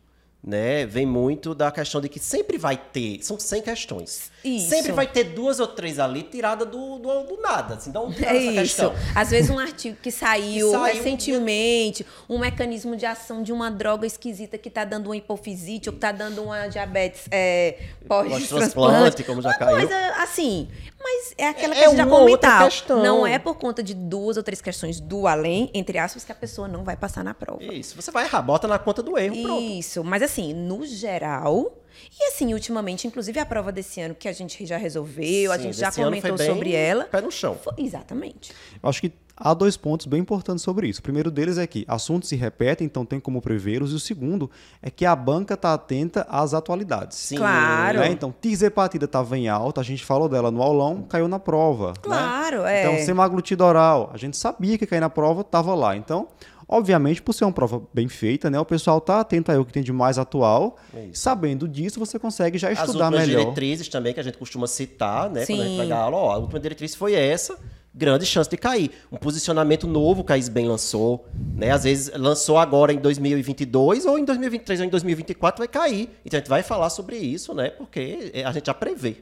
né, 0.44 0.86
vem 0.86 1.06
muito 1.06 1.56
da 1.56 1.72
questão 1.72 2.02
de 2.02 2.10
que 2.10 2.20
sempre 2.20 2.58
vai 2.58 2.76
ter, 2.76 3.20
são 3.22 3.40
100 3.40 3.62
questões. 3.62 4.32
Isso. 4.44 4.70
Sempre 4.70 4.92
vai 4.92 5.08
ter 5.08 5.24
duas 5.24 5.62
ou 5.62 5.68
três 5.68 6.00
ali 6.00 6.22
tirada 6.24 6.66
do, 6.66 7.00
do, 7.00 7.24
do 7.24 7.42
nada, 7.42 7.76
assim, 7.76 7.92
um 7.92 8.12
é 8.22 8.36
isso. 8.36 8.54
Questão. 8.54 8.94
Às 9.16 9.30
vezes 9.30 9.50
um 9.50 9.58
artigo 9.58 9.98
que 10.02 10.12
saiu, 10.12 10.68
que 10.68 10.78
saiu 10.78 10.96
recentemente, 10.96 12.06
um 12.28 12.40
mecanismo 12.40 12.98
de 12.98 13.06
ação 13.06 13.42
de 13.42 13.54
uma 13.54 13.72
droga 13.72 14.06
esquisita 14.06 14.58
que 14.58 14.68
está 14.68 14.84
dando 14.84 15.08
uma 15.08 15.16
hipofisite 15.16 15.88
ou 15.88 15.94
que 15.94 15.98
está 15.98 16.12
dando 16.12 16.44
uma 16.44 16.68
diabetes 16.68 17.22
é, 17.32 17.78
pós-transplante, 18.06 19.24
como 19.24 19.42
já 19.42 19.50
uma 19.50 19.58
caiu. 19.58 19.78
coisa 19.78 19.96
assim, 20.22 20.68
mas 21.04 21.34
é 21.38 21.48
aquela 21.50 21.74
é, 21.74 21.78
que 21.78 21.84
a 21.84 21.88
gente 21.90 21.98
já 21.98 22.08
comentou. 22.08 22.98
Não 23.02 23.28
é 23.28 23.38
por 23.38 23.56
conta 23.56 23.84
de 23.84 23.94
duas 23.94 24.38
ou 24.38 24.44
três 24.44 24.62
questões 24.62 25.00
do 25.00 25.28
além, 25.28 25.70
entre 25.74 25.98
aspas, 25.98 26.24
que 26.24 26.32
a 26.32 26.36
pessoa 26.36 26.68
não 26.68 26.84
vai 26.84 26.96
passar 26.96 27.24
na 27.24 27.34
prova. 27.34 27.64
Isso, 27.64 27.96
você 27.96 28.10
vai 28.10 28.26
errar, 28.26 28.42
bota 28.42 28.68
na 28.68 28.80
conta 28.80 29.04
do 29.04 29.18
erro, 29.18 29.36
Isso, 29.36 29.96
pronto. 29.96 30.10
mas 30.10 30.22
assim, 30.22 30.33
no 30.42 30.86
geral, 30.86 31.84
E 32.20 32.28
assim, 32.28 32.54
ultimamente, 32.54 33.08
inclusive 33.08 33.40
a 33.40 33.46
prova 33.46 33.72
desse 33.72 34.02
ano 34.02 34.16
que 34.16 34.28
a 34.28 34.34
gente 34.34 34.66
já 34.66 34.78
resolveu, 34.78 35.52
Sim, 35.52 35.56
a 35.56 35.58
gente 35.58 35.78
já 35.78 35.92
comentou 35.92 36.38
sobre 36.38 36.74
ela. 36.74 37.06
Pé 37.06 37.22
no 37.22 37.32
chão. 37.32 37.56
Foi, 37.56 37.74
exatamente. 37.78 38.52
Eu 38.82 38.90
acho 38.90 39.02
que 39.02 39.12
há 39.36 39.54
dois 39.54 39.76
pontos 39.78 40.06
bem 40.06 40.22
importantes 40.22 40.64
sobre 40.64 40.88
isso. 40.88 41.00
O 41.00 41.04
primeiro 41.04 41.32
deles 41.32 41.58
é 41.58 41.66
que 41.66 41.86
assuntos 41.88 42.30
se 42.30 42.36
repetem, 42.36 42.86
então 42.86 43.06
tem 43.06 43.20
como 43.20 43.42
prevê-los. 43.42 43.92
E 43.92 43.96
o 43.96 44.00
segundo 44.00 44.50
é 44.82 44.90
que 44.90 45.06
a 45.06 45.16
banca 45.16 45.56
está 45.56 45.74
atenta 45.74 46.26
às 46.30 46.54
atualidades. 46.54 47.18
Sim. 47.18 47.38
Claro. 47.38 48.00
Né? 48.00 48.12
Então, 48.12 48.34
tisepatida 48.40 49.06
estava 49.06 49.38
em 49.38 49.48
alta, 49.48 49.82
a 49.82 49.84
gente 49.84 50.04
falou 50.04 50.30
dela 50.30 50.52
no 50.52 50.62
aulão, 50.62 51.04
caiu 51.04 51.28
na 51.28 51.40
prova. 51.40 51.90
Né? 51.90 51.94
Claro, 52.02 52.64
né? 52.64 52.82
é. 52.82 52.86
Então, 52.86 53.06
semaglutida 53.06 53.66
oral, 53.66 54.12
a 54.14 54.18
gente 54.18 54.38
sabia 54.38 54.78
que 54.78 54.86
cair 54.86 55.00
na 55.00 55.10
prova, 55.10 55.42
estava 55.42 55.74
lá. 55.74 55.96
Então, 55.96 56.28
Obviamente, 56.74 57.22
por 57.22 57.34
ser 57.34 57.46
uma 57.46 57.52
prova 57.52 57.84
bem 57.94 58.08
feita, 58.08 58.50
né, 58.50 58.60
o 58.60 58.66
pessoal 58.66 58.98
está 58.98 59.20
atento 59.20 59.52
aí 59.52 59.58
ao 59.60 59.64
que 59.64 59.72
tem 59.72 59.84
de 59.84 59.94
mais 59.94 60.18
atual. 60.18 60.76
É 60.92 61.10
sabendo 61.14 61.68
disso, 61.68 62.00
você 62.00 62.18
consegue 62.18 62.58
já 62.58 62.72
estudar 62.72 63.12
melhor. 63.12 63.22
As 63.22 63.28
diretrizes 63.28 63.88
também 63.90 64.12
que 64.12 64.20
a 64.20 64.24
gente 64.24 64.40
costuma 64.40 64.66
citar, 64.66 65.30
né, 65.30 65.46
Sim. 65.46 65.54
quando 65.54 65.62
a 65.62 65.68
gente 65.68 65.78
vai 65.78 65.88
dar 65.88 65.98
aula, 65.98 66.18
ó, 66.18 66.32
a 66.32 66.38
última 66.40 66.60
diretriz 66.60 66.96
foi 66.96 67.14
essa, 67.14 67.60
grande 67.94 68.26
chance 68.26 68.50
de 68.50 68.58
cair. 68.58 68.90
Um 69.12 69.18
posicionamento 69.18 69.86
novo 69.86 70.22
o 70.22 70.24
Caís 70.24 70.50
bem 70.50 70.68
lançou, 70.68 71.28
né? 71.56 71.70
Às 71.70 71.84
vezes 71.84 72.12
lançou 72.18 72.58
agora 72.58 72.92
em 72.92 72.98
2022 72.98 74.08
ou 74.08 74.18
em 74.18 74.26
2023 74.26 74.80
ou 74.80 74.86
em 74.88 74.90
2024 74.90 75.60
vai 75.60 75.68
cair. 75.68 76.10
Então 76.26 76.40
a 76.40 76.42
gente 76.42 76.50
vai 76.50 76.64
falar 76.64 76.90
sobre 76.90 77.18
isso, 77.18 77.54
né? 77.54 77.70
Porque 77.70 78.32
a 78.44 78.52
gente 78.52 78.66
já 78.66 78.74
prevê. 78.74 79.18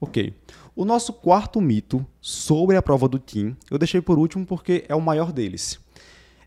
Ok. 0.00 0.32
O 0.74 0.86
nosso 0.86 1.12
quarto 1.12 1.60
mito 1.60 2.06
sobre 2.18 2.76
a 2.76 2.82
prova 2.82 3.06
do 3.06 3.18
TIM, 3.18 3.54
eu 3.70 3.76
deixei 3.76 4.00
por 4.00 4.18
último 4.18 4.46
porque 4.46 4.86
é 4.88 4.94
o 4.94 5.02
maior 5.02 5.30
deles 5.30 5.84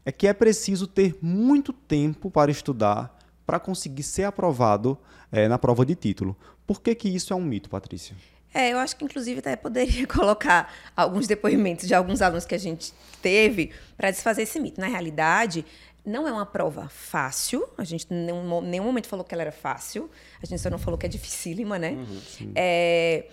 é 0.05 0.11
que 0.11 0.27
é 0.27 0.33
preciso 0.33 0.87
ter 0.87 1.17
muito 1.21 1.73
tempo 1.73 2.29
para 2.31 2.51
estudar 2.51 3.17
para 3.45 3.59
conseguir 3.59 4.03
ser 4.03 4.25
aprovado 4.25 4.97
é, 5.31 5.47
na 5.47 5.57
prova 5.57 5.83
de 5.85 5.95
título. 5.95 6.37
Por 6.67 6.81
que, 6.81 6.93
que 6.93 7.09
isso 7.09 7.33
é 7.33 7.35
um 7.35 7.41
mito, 7.41 7.67
Patrícia? 7.67 8.15
É, 8.53 8.71
eu 8.73 8.77
acho 8.77 8.95
que 8.95 9.05
inclusive 9.05 9.39
até 9.39 9.55
poderia 9.55 10.05
colocar 10.07 10.71
alguns 10.95 11.27
depoimentos 11.27 11.87
de 11.87 11.93
alguns 11.93 12.21
alunos 12.21 12.45
que 12.45 12.55
a 12.55 12.59
gente 12.59 12.93
teve 13.21 13.71
para 13.97 14.11
desfazer 14.11 14.43
esse 14.43 14.59
mito. 14.59 14.79
Na 14.79 14.87
realidade, 14.87 15.65
não 16.05 16.27
é 16.27 16.31
uma 16.31 16.45
prova 16.45 16.89
fácil. 16.89 17.67
A 17.77 17.83
gente 17.83 18.07
em 18.11 18.25
nenhum, 18.25 18.61
nenhum 18.61 18.83
momento 18.83 19.07
falou 19.07 19.25
que 19.25 19.33
ela 19.33 19.43
era 19.43 19.51
fácil. 19.51 20.09
A 20.41 20.45
gente 20.45 20.61
só 20.61 20.69
não 20.69 20.77
falou 20.77 20.97
que 20.97 21.05
é 21.05 21.09
dificílima, 21.09 21.77
né? 21.77 21.91
Uhum, 21.91 22.51
é, 22.55 23.25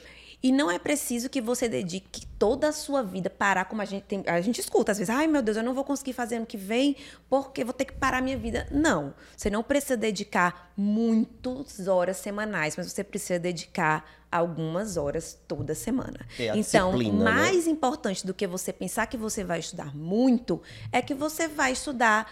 e 0.47 0.53
não 0.53 0.71
é 0.71 0.79
preciso 0.79 1.29
que 1.29 1.41
você 1.41 1.69
dedique 1.69 2.25
toda 2.39 2.69
a 2.69 2.73
sua 2.73 3.03
vida 3.03 3.29
parar 3.29 3.65
como 3.65 3.83
a 3.83 3.85
gente 3.85 4.05
tem, 4.05 4.23
a 4.29 4.41
gente 4.41 4.61
escuta 4.61 4.93
às 4.93 4.99
vezes, 4.99 5.13
ai 5.13 5.27
meu 5.27 5.43
Deus, 5.43 5.57
eu 5.57 5.63
não 5.65 5.75
vou 5.75 5.83
conseguir 5.83 6.13
fazer 6.13 6.37
ano 6.37 6.47
que 6.47 6.57
vem 6.57 6.95
porque 7.29 7.65
vou 7.65 7.73
ter 7.73 7.85
que 7.85 7.95
parar 7.95 8.23
minha 8.23 8.39
vida. 8.39 8.65
Não, 8.71 9.13
você 9.37 9.51
não 9.51 9.61
precisa 9.61 9.97
dedicar 9.97 10.71
muitas 10.77 11.89
horas 11.89 12.19
semanais, 12.19 12.77
mas 12.77 12.93
você 12.93 13.03
precisa 13.03 13.41
dedicar 13.41 14.09
algumas 14.31 14.97
horas 14.97 15.37
toda 15.49 15.75
semana. 15.75 16.25
É 16.39 16.57
então, 16.57 16.97
né? 16.97 17.11
mais 17.11 17.67
né? 17.67 17.73
importante 17.73 18.25
do 18.25 18.33
que 18.33 18.47
você 18.47 18.73
pensar 18.73 19.09
que 19.09 19.17
você 19.17 19.43
vai 19.43 19.59
estudar 19.59 19.97
muito 19.97 20.63
é 20.93 21.03
que 21.03 21.13
você 21.13 21.49
vai 21.49 21.73
estudar 21.73 22.31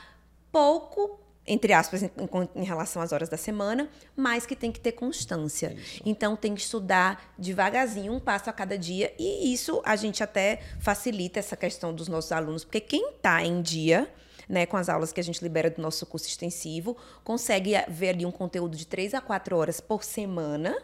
pouco 0.52 1.18
entre 1.46 1.72
aspas, 1.72 2.02
em, 2.02 2.10
em, 2.54 2.64
relação 2.64 3.02
às 3.02 3.12
horas 3.12 3.28
da 3.28 3.36
semana, 3.36 3.88
mas 4.16 4.46
que 4.46 4.56
tem 4.56 4.72
que 4.72 4.80
ter 4.80 4.92
constância. 4.92 5.74
Isso. 5.74 6.02
Então, 6.04 6.36
tem 6.36 6.54
que 6.54 6.60
estudar 6.60 7.34
devagarzinho, 7.38 8.12
um 8.12 8.20
passo 8.20 8.48
a 8.48 8.52
cada 8.52 8.78
dia, 8.78 9.14
e 9.18 9.52
isso 9.52 9.82
a 9.84 9.94
gente 9.96 10.22
até 10.22 10.60
facilita 10.80 11.38
essa 11.38 11.56
questão 11.56 11.94
dos 11.94 12.08
nossos 12.08 12.32
alunos, 12.32 12.64
porque 12.64 12.80
quem 12.80 13.10
está 13.10 13.42
em 13.42 13.60
dia. 13.62 14.10
Né, 14.46 14.66
com 14.66 14.76
as 14.76 14.90
aulas 14.90 15.10
que 15.10 15.18
a 15.18 15.24
gente 15.24 15.40
libera 15.40 15.70
do 15.70 15.80
nosso 15.80 16.04
curso 16.04 16.28
extensivo, 16.28 16.98
consegue 17.24 17.72
ver 17.88 18.10
ali 18.10 18.26
um 18.26 18.30
conteúdo 18.30 18.76
de 18.76 18.86
três 18.86 19.14
a 19.14 19.20
quatro 19.22 19.56
horas 19.56 19.80
por 19.80 20.04
semana 20.04 20.76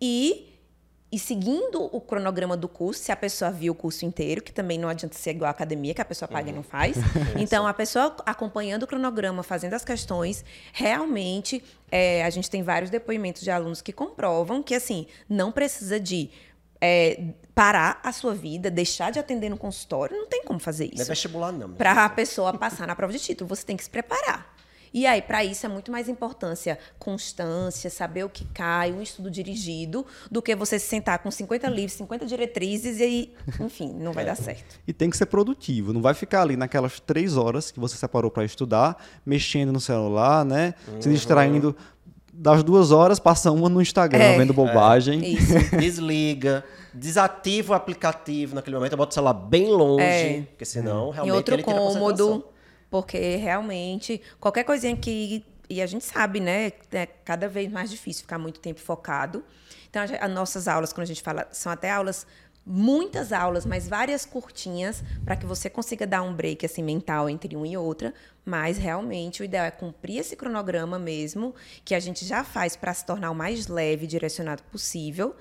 e 0.00 0.55
e 1.10 1.18
seguindo 1.18 1.84
o 1.84 2.00
cronograma 2.00 2.56
do 2.56 2.68
curso, 2.68 3.00
se 3.00 3.12
a 3.12 3.16
pessoa 3.16 3.50
viu 3.50 3.72
o 3.72 3.76
curso 3.76 4.04
inteiro, 4.04 4.42
que 4.42 4.52
também 4.52 4.76
não 4.76 4.88
adianta 4.88 5.16
ser 5.16 5.30
igual 5.30 5.46
à 5.48 5.50
academia, 5.50 5.94
que 5.94 6.00
a 6.00 6.04
pessoa 6.04 6.28
paga 6.28 6.48
uhum. 6.48 6.52
e 6.52 6.56
não 6.56 6.62
faz. 6.64 6.96
então, 7.38 7.66
a 7.66 7.72
pessoa 7.72 8.16
acompanhando 8.26 8.82
o 8.82 8.86
cronograma, 8.88 9.44
fazendo 9.44 9.74
as 9.74 9.84
questões, 9.84 10.44
realmente, 10.72 11.62
é, 11.92 12.24
a 12.24 12.30
gente 12.30 12.50
tem 12.50 12.62
vários 12.62 12.90
depoimentos 12.90 13.42
de 13.42 13.50
alunos 13.50 13.80
que 13.80 13.92
comprovam 13.92 14.62
que, 14.62 14.74
assim, 14.74 15.06
não 15.28 15.52
precisa 15.52 16.00
de 16.00 16.28
é, 16.80 17.22
parar 17.54 18.00
a 18.02 18.10
sua 18.12 18.34
vida, 18.34 18.68
deixar 18.68 19.12
de 19.12 19.20
atender 19.20 19.48
no 19.48 19.56
consultório, 19.56 20.16
não 20.16 20.26
tem 20.26 20.42
como 20.44 20.58
fazer 20.58 20.86
isso. 20.86 20.96
Não 20.96 21.02
é 21.02 21.08
vestibular, 21.08 21.52
não. 21.52 21.70
Para 21.70 22.04
a 22.04 22.08
pessoa 22.08 22.52
passar 22.52 22.86
na 22.86 22.96
prova 22.96 23.12
de 23.12 23.20
título, 23.20 23.48
você 23.48 23.64
tem 23.64 23.76
que 23.76 23.84
se 23.84 23.90
preparar. 23.90 24.55
E 24.92 25.06
aí, 25.06 25.22
para 25.22 25.44
isso, 25.44 25.66
é 25.66 25.68
muito 25.68 25.90
mais 25.90 26.08
importância 26.08 26.78
constância, 26.98 27.90
saber 27.90 28.24
o 28.24 28.28
que 28.28 28.44
cai, 28.46 28.92
um 28.92 29.02
estudo 29.02 29.30
dirigido, 29.30 30.04
do 30.30 30.42
que 30.42 30.54
você 30.54 30.78
se 30.78 30.86
sentar 30.86 31.18
com 31.18 31.30
50 31.30 31.68
livros, 31.68 31.92
50 31.94 32.26
diretrizes 32.26 32.98
e 32.98 33.02
aí, 33.02 33.34
enfim, 33.60 33.92
não 33.92 34.12
vai 34.12 34.24
é. 34.24 34.26
dar 34.28 34.36
certo. 34.36 34.80
E 34.86 34.92
tem 34.92 35.10
que 35.10 35.16
ser 35.16 35.26
produtivo, 35.26 35.92
não 35.92 36.02
vai 36.02 36.14
ficar 36.14 36.42
ali 36.42 36.56
naquelas 36.56 37.00
três 37.00 37.36
horas 37.36 37.70
que 37.70 37.80
você 37.80 37.96
separou 37.96 38.30
para 38.30 38.44
estudar, 38.44 38.96
mexendo 39.24 39.72
no 39.72 39.80
celular, 39.80 40.44
né? 40.44 40.74
Uhum. 40.88 41.02
Se 41.02 41.08
distraindo. 41.08 41.76
Das 42.38 42.62
duas 42.62 42.90
horas, 42.90 43.18
passa 43.18 43.50
uma 43.50 43.66
no 43.66 43.80
Instagram, 43.80 44.22
é. 44.22 44.36
vendo 44.36 44.52
bobagem. 44.52 45.24
É. 45.24 45.28
Isso. 45.40 45.76
Desliga 45.78 46.62
desativa 46.96 47.74
o 47.74 47.76
aplicativo 47.76 48.54
naquele 48.54 48.76
momento, 48.76 48.96
bota 48.96 49.10
o 49.10 49.14
celular 49.14 49.34
bem 49.34 49.68
longe, 49.70 50.02
é. 50.02 50.42
porque 50.48 50.64
senão 50.64 51.10
realmente 51.10 51.32
em 51.32 51.36
outro 51.36 51.54
ele 51.54 51.62
cômodo, 51.62 52.44
porque 52.90 53.36
realmente, 53.36 54.20
qualquer 54.40 54.64
coisinha 54.64 54.96
que. 54.96 55.44
E 55.68 55.82
a 55.82 55.86
gente 55.86 56.04
sabe, 56.04 56.38
né? 56.38 56.72
É 56.92 57.06
cada 57.06 57.48
vez 57.48 57.70
mais 57.70 57.90
difícil 57.90 58.22
ficar 58.22 58.38
muito 58.38 58.60
tempo 58.60 58.80
focado. 58.80 59.44
Então, 59.90 60.02
as 60.02 60.30
nossas 60.30 60.68
aulas, 60.68 60.92
quando 60.92 61.02
a 61.04 61.06
gente 61.06 61.22
fala, 61.22 61.48
são 61.50 61.72
até 61.72 61.90
aulas 61.90 62.26
muitas 62.66 63.32
aulas, 63.32 63.64
mas 63.64 63.86
várias 63.86 64.26
curtinhas, 64.26 65.04
para 65.24 65.36
que 65.36 65.46
você 65.46 65.70
consiga 65.70 66.04
dar 66.04 66.22
um 66.22 66.34
break 66.34 66.66
assim 66.66 66.82
mental 66.82 67.30
entre 67.30 67.54
uma 67.54 67.68
e 67.68 67.76
outra. 67.76 68.12
Mas 68.44 68.76
realmente 68.76 69.40
o 69.40 69.44
ideal 69.44 69.64
é 69.64 69.70
cumprir 69.70 70.18
esse 70.18 70.34
cronograma 70.34 70.98
mesmo, 70.98 71.54
que 71.84 71.94
a 71.94 72.00
gente 72.00 72.24
já 72.24 72.42
faz 72.42 72.74
para 72.74 72.92
se 72.92 73.06
tornar 73.06 73.30
o 73.30 73.34
mais 73.34 73.68
leve 73.68 74.04
e 74.04 74.08
direcionado 74.08 74.64
possível, 74.64 75.36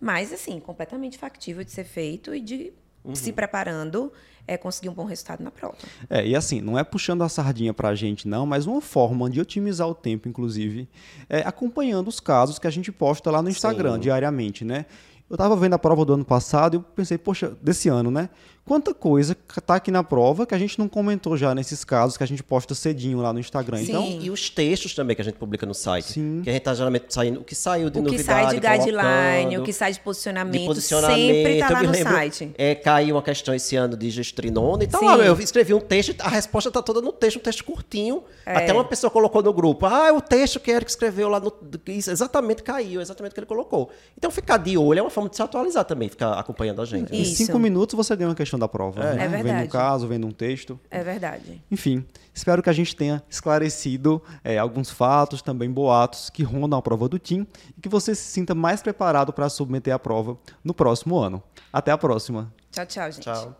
mas 0.00 0.32
assim, 0.32 0.58
completamente 0.58 1.18
factível 1.18 1.62
de 1.62 1.70
ser 1.70 1.84
feito 1.84 2.34
e 2.34 2.40
de 2.40 2.72
uhum. 3.04 3.14
se 3.14 3.32
preparando 3.32 4.12
é, 4.46 4.56
conseguir 4.56 4.88
um 4.88 4.94
bom 4.94 5.04
resultado 5.04 5.42
na 5.42 5.50
prova. 5.50 5.76
É, 6.08 6.26
e 6.26 6.34
assim, 6.34 6.60
não 6.60 6.78
é 6.78 6.82
puxando 6.82 7.22
a 7.22 7.28
sardinha 7.28 7.72
para 7.72 7.88
a 7.88 7.94
gente, 7.94 8.26
não, 8.26 8.44
mas 8.44 8.66
uma 8.66 8.80
forma 8.80 9.30
de 9.30 9.40
otimizar 9.40 9.88
o 9.88 9.94
tempo, 9.94 10.28
inclusive, 10.28 10.88
é 11.28 11.40
acompanhando 11.40 12.08
os 12.08 12.18
casos 12.18 12.58
que 12.58 12.66
a 12.66 12.70
gente 12.70 12.90
posta 12.90 13.30
lá 13.30 13.40
no 13.42 13.48
Instagram 13.48 13.94
Sim. 13.94 14.00
diariamente, 14.00 14.64
né? 14.64 14.86
Eu 15.28 15.34
estava 15.34 15.54
vendo 15.54 15.74
a 15.74 15.78
prova 15.78 16.04
do 16.04 16.14
ano 16.14 16.24
passado 16.24 16.74
e 16.74 16.76
eu 16.78 16.82
pensei, 16.82 17.16
poxa, 17.16 17.56
desse 17.62 17.88
ano, 17.88 18.10
né? 18.10 18.28
Quanta 18.70 18.94
coisa 18.94 19.36
está 19.58 19.74
aqui 19.74 19.90
na 19.90 20.04
prova 20.04 20.46
que 20.46 20.54
a 20.54 20.58
gente 20.58 20.78
não 20.78 20.88
comentou 20.88 21.36
já 21.36 21.52
nesses 21.56 21.82
casos 21.82 22.16
que 22.16 22.22
a 22.22 22.26
gente 22.26 22.40
posta 22.40 22.72
cedinho 22.72 23.18
lá 23.18 23.32
no 23.32 23.40
Instagram. 23.40 23.78
Sim. 23.78 23.88
Então, 23.88 24.04
e 24.04 24.30
os 24.30 24.48
textos 24.48 24.94
também 24.94 25.16
que 25.16 25.20
a 25.20 25.24
gente 25.24 25.38
publica 25.38 25.66
no 25.66 25.74
site. 25.74 26.12
Sim. 26.12 26.40
Que 26.44 26.50
a 26.50 26.52
gente 26.52 26.60
está 26.60 26.72
geralmente 26.72 27.06
saindo, 27.08 27.40
o 27.40 27.42
que 27.42 27.56
saiu 27.56 27.90
de 27.90 27.98
o 27.98 28.02
novidade, 28.02 28.60
que 28.60 28.62
sai 28.62 28.78
de 28.78 28.84
guideline, 28.86 29.58
o 29.58 29.64
que 29.64 29.72
sai 29.72 29.92
de 29.92 29.98
posicionamento, 29.98 30.60
de 30.60 30.66
posicionamento 30.66 31.34
sempre 31.34 31.52
está 31.54 31.70
lá 31.70 31.82
no 31.82 31.90
lembro, 31.90 32.12
site. 32.12 32.54
É, 32.56 32.76
caiu 32.76 33.16
uma 33.16 33.22
questão 33.22 33.52
esse 33.52 33.74
ano 33.74 33.96
de 33.96 34.08
gestrinona. 34.08 34.84
Então, 34.84 35.04
lá, 35.04 35.16
eu 35.16 35.36
escrevi 35.40 35.74
um 35.74 35.80
texto, 35.80 36.14
a 36.20 36.28
resposta 36.28 36.68
está 36.70 36.80
toda 36.80 37.00
no 37.00 37.10
texto, 37.10 37.38
um 37.38 37.42
texto 37.42 37.64
curtinho. 37.64 38.22
É. 38.46 38.56
Até 38.56 38.72
uma 38.72 38.84
pessoa 38.84 39.10
colocou 39.10 39.42
no 39.42 39.52
grupo, 39.52 39.86
ah, 39.86 40.12
o 40.12 40.20
texto 40.20 40.60
que 40.60 40.70
Eric 40.70 40.88
escreveu 40.88 41.28
lá 41.28 41.40
no... 41.40 41.52
Isso, 41.88 42.08
exatamente 42.08 42.62
caiu, 42.62 43.00
exatamente 43.00 43.32
o 43.32 43.34
que 43.34 43.40
ele 43.40 43.46
colocou. 43.48 43.90
Então, 44.16 44.30
ficar 44.30 44.58
de 44.58 44.78
olho 44.78 45.00
é 45.00 45.02
uma 45.02 45.10
forma 45.10 45.28
de 45.28 45.34
se 45.34 45.42
atualizar 45.42 45.84
também, 45.84 46.08
ficar 46.08 46.34
acompanhando 46.34 46.80
a 46.80 46.84
gente. 46.84 47.12
Em 47.12 47.24
cinco 47.24 47.58
minutos 47.58 47.96
você 47.96 48.14
ganha 48.14 48.28
uma 48.28 48.34
questão 48.36 48.59
da 48.60 48.68
prova. 48.68 49.02
É, 49.02 49.14
né? 49.14 49.24
é 49.24 49.28
verdade 49.28 49.42
vendo 49.42 49.64
um 49.64 49.68
caso, 49.68 50.08
vendo 50.08 50.26
um 50.26 50.30
texto. 50.30 50.78
É 50.90 51.02
verdade. 51.02 51.62
Enfim, 51.70 52.04
espero 52.32 52.62
que 52.62 52.70
a 52.70 52.72
gente 52.72 52.94
tenha 52.94 53.22
esclarecido 53.28 54.22
é, 54.44 54.58
alguns 54.58 54.90
fatos, 54.90 55.42
também 55.42 55.70
boatos 55.70 56.30
que 56.30 56.42
rondam 56.42 56.78
a 56.78 56.82
prova 56.82 57.08
do 57.08 57.18
TIM 57.18 57.46
e 57.76 57.80
que 57.80 57.88
você 57.88 58.14
se 58.14 58.22
sinta 58.22 58.54
mais 58.54 58.82
preparado 58.82 59.32
para 59.32 59.48
submeter 59.48 59.94
a 59.94 59.98
prova 59.98 60.38
no 60.62 60.72
próximo 60.72 61.18
ano. 61.18 61.42
Até 61.72 61.90
a 61.90 61.98
próxima. 61.98 62.52
Tchau, 62.70 62.86
tchau, 62.86 63.10
gente. 63.10 63.24
Tchau. 63.24 63.56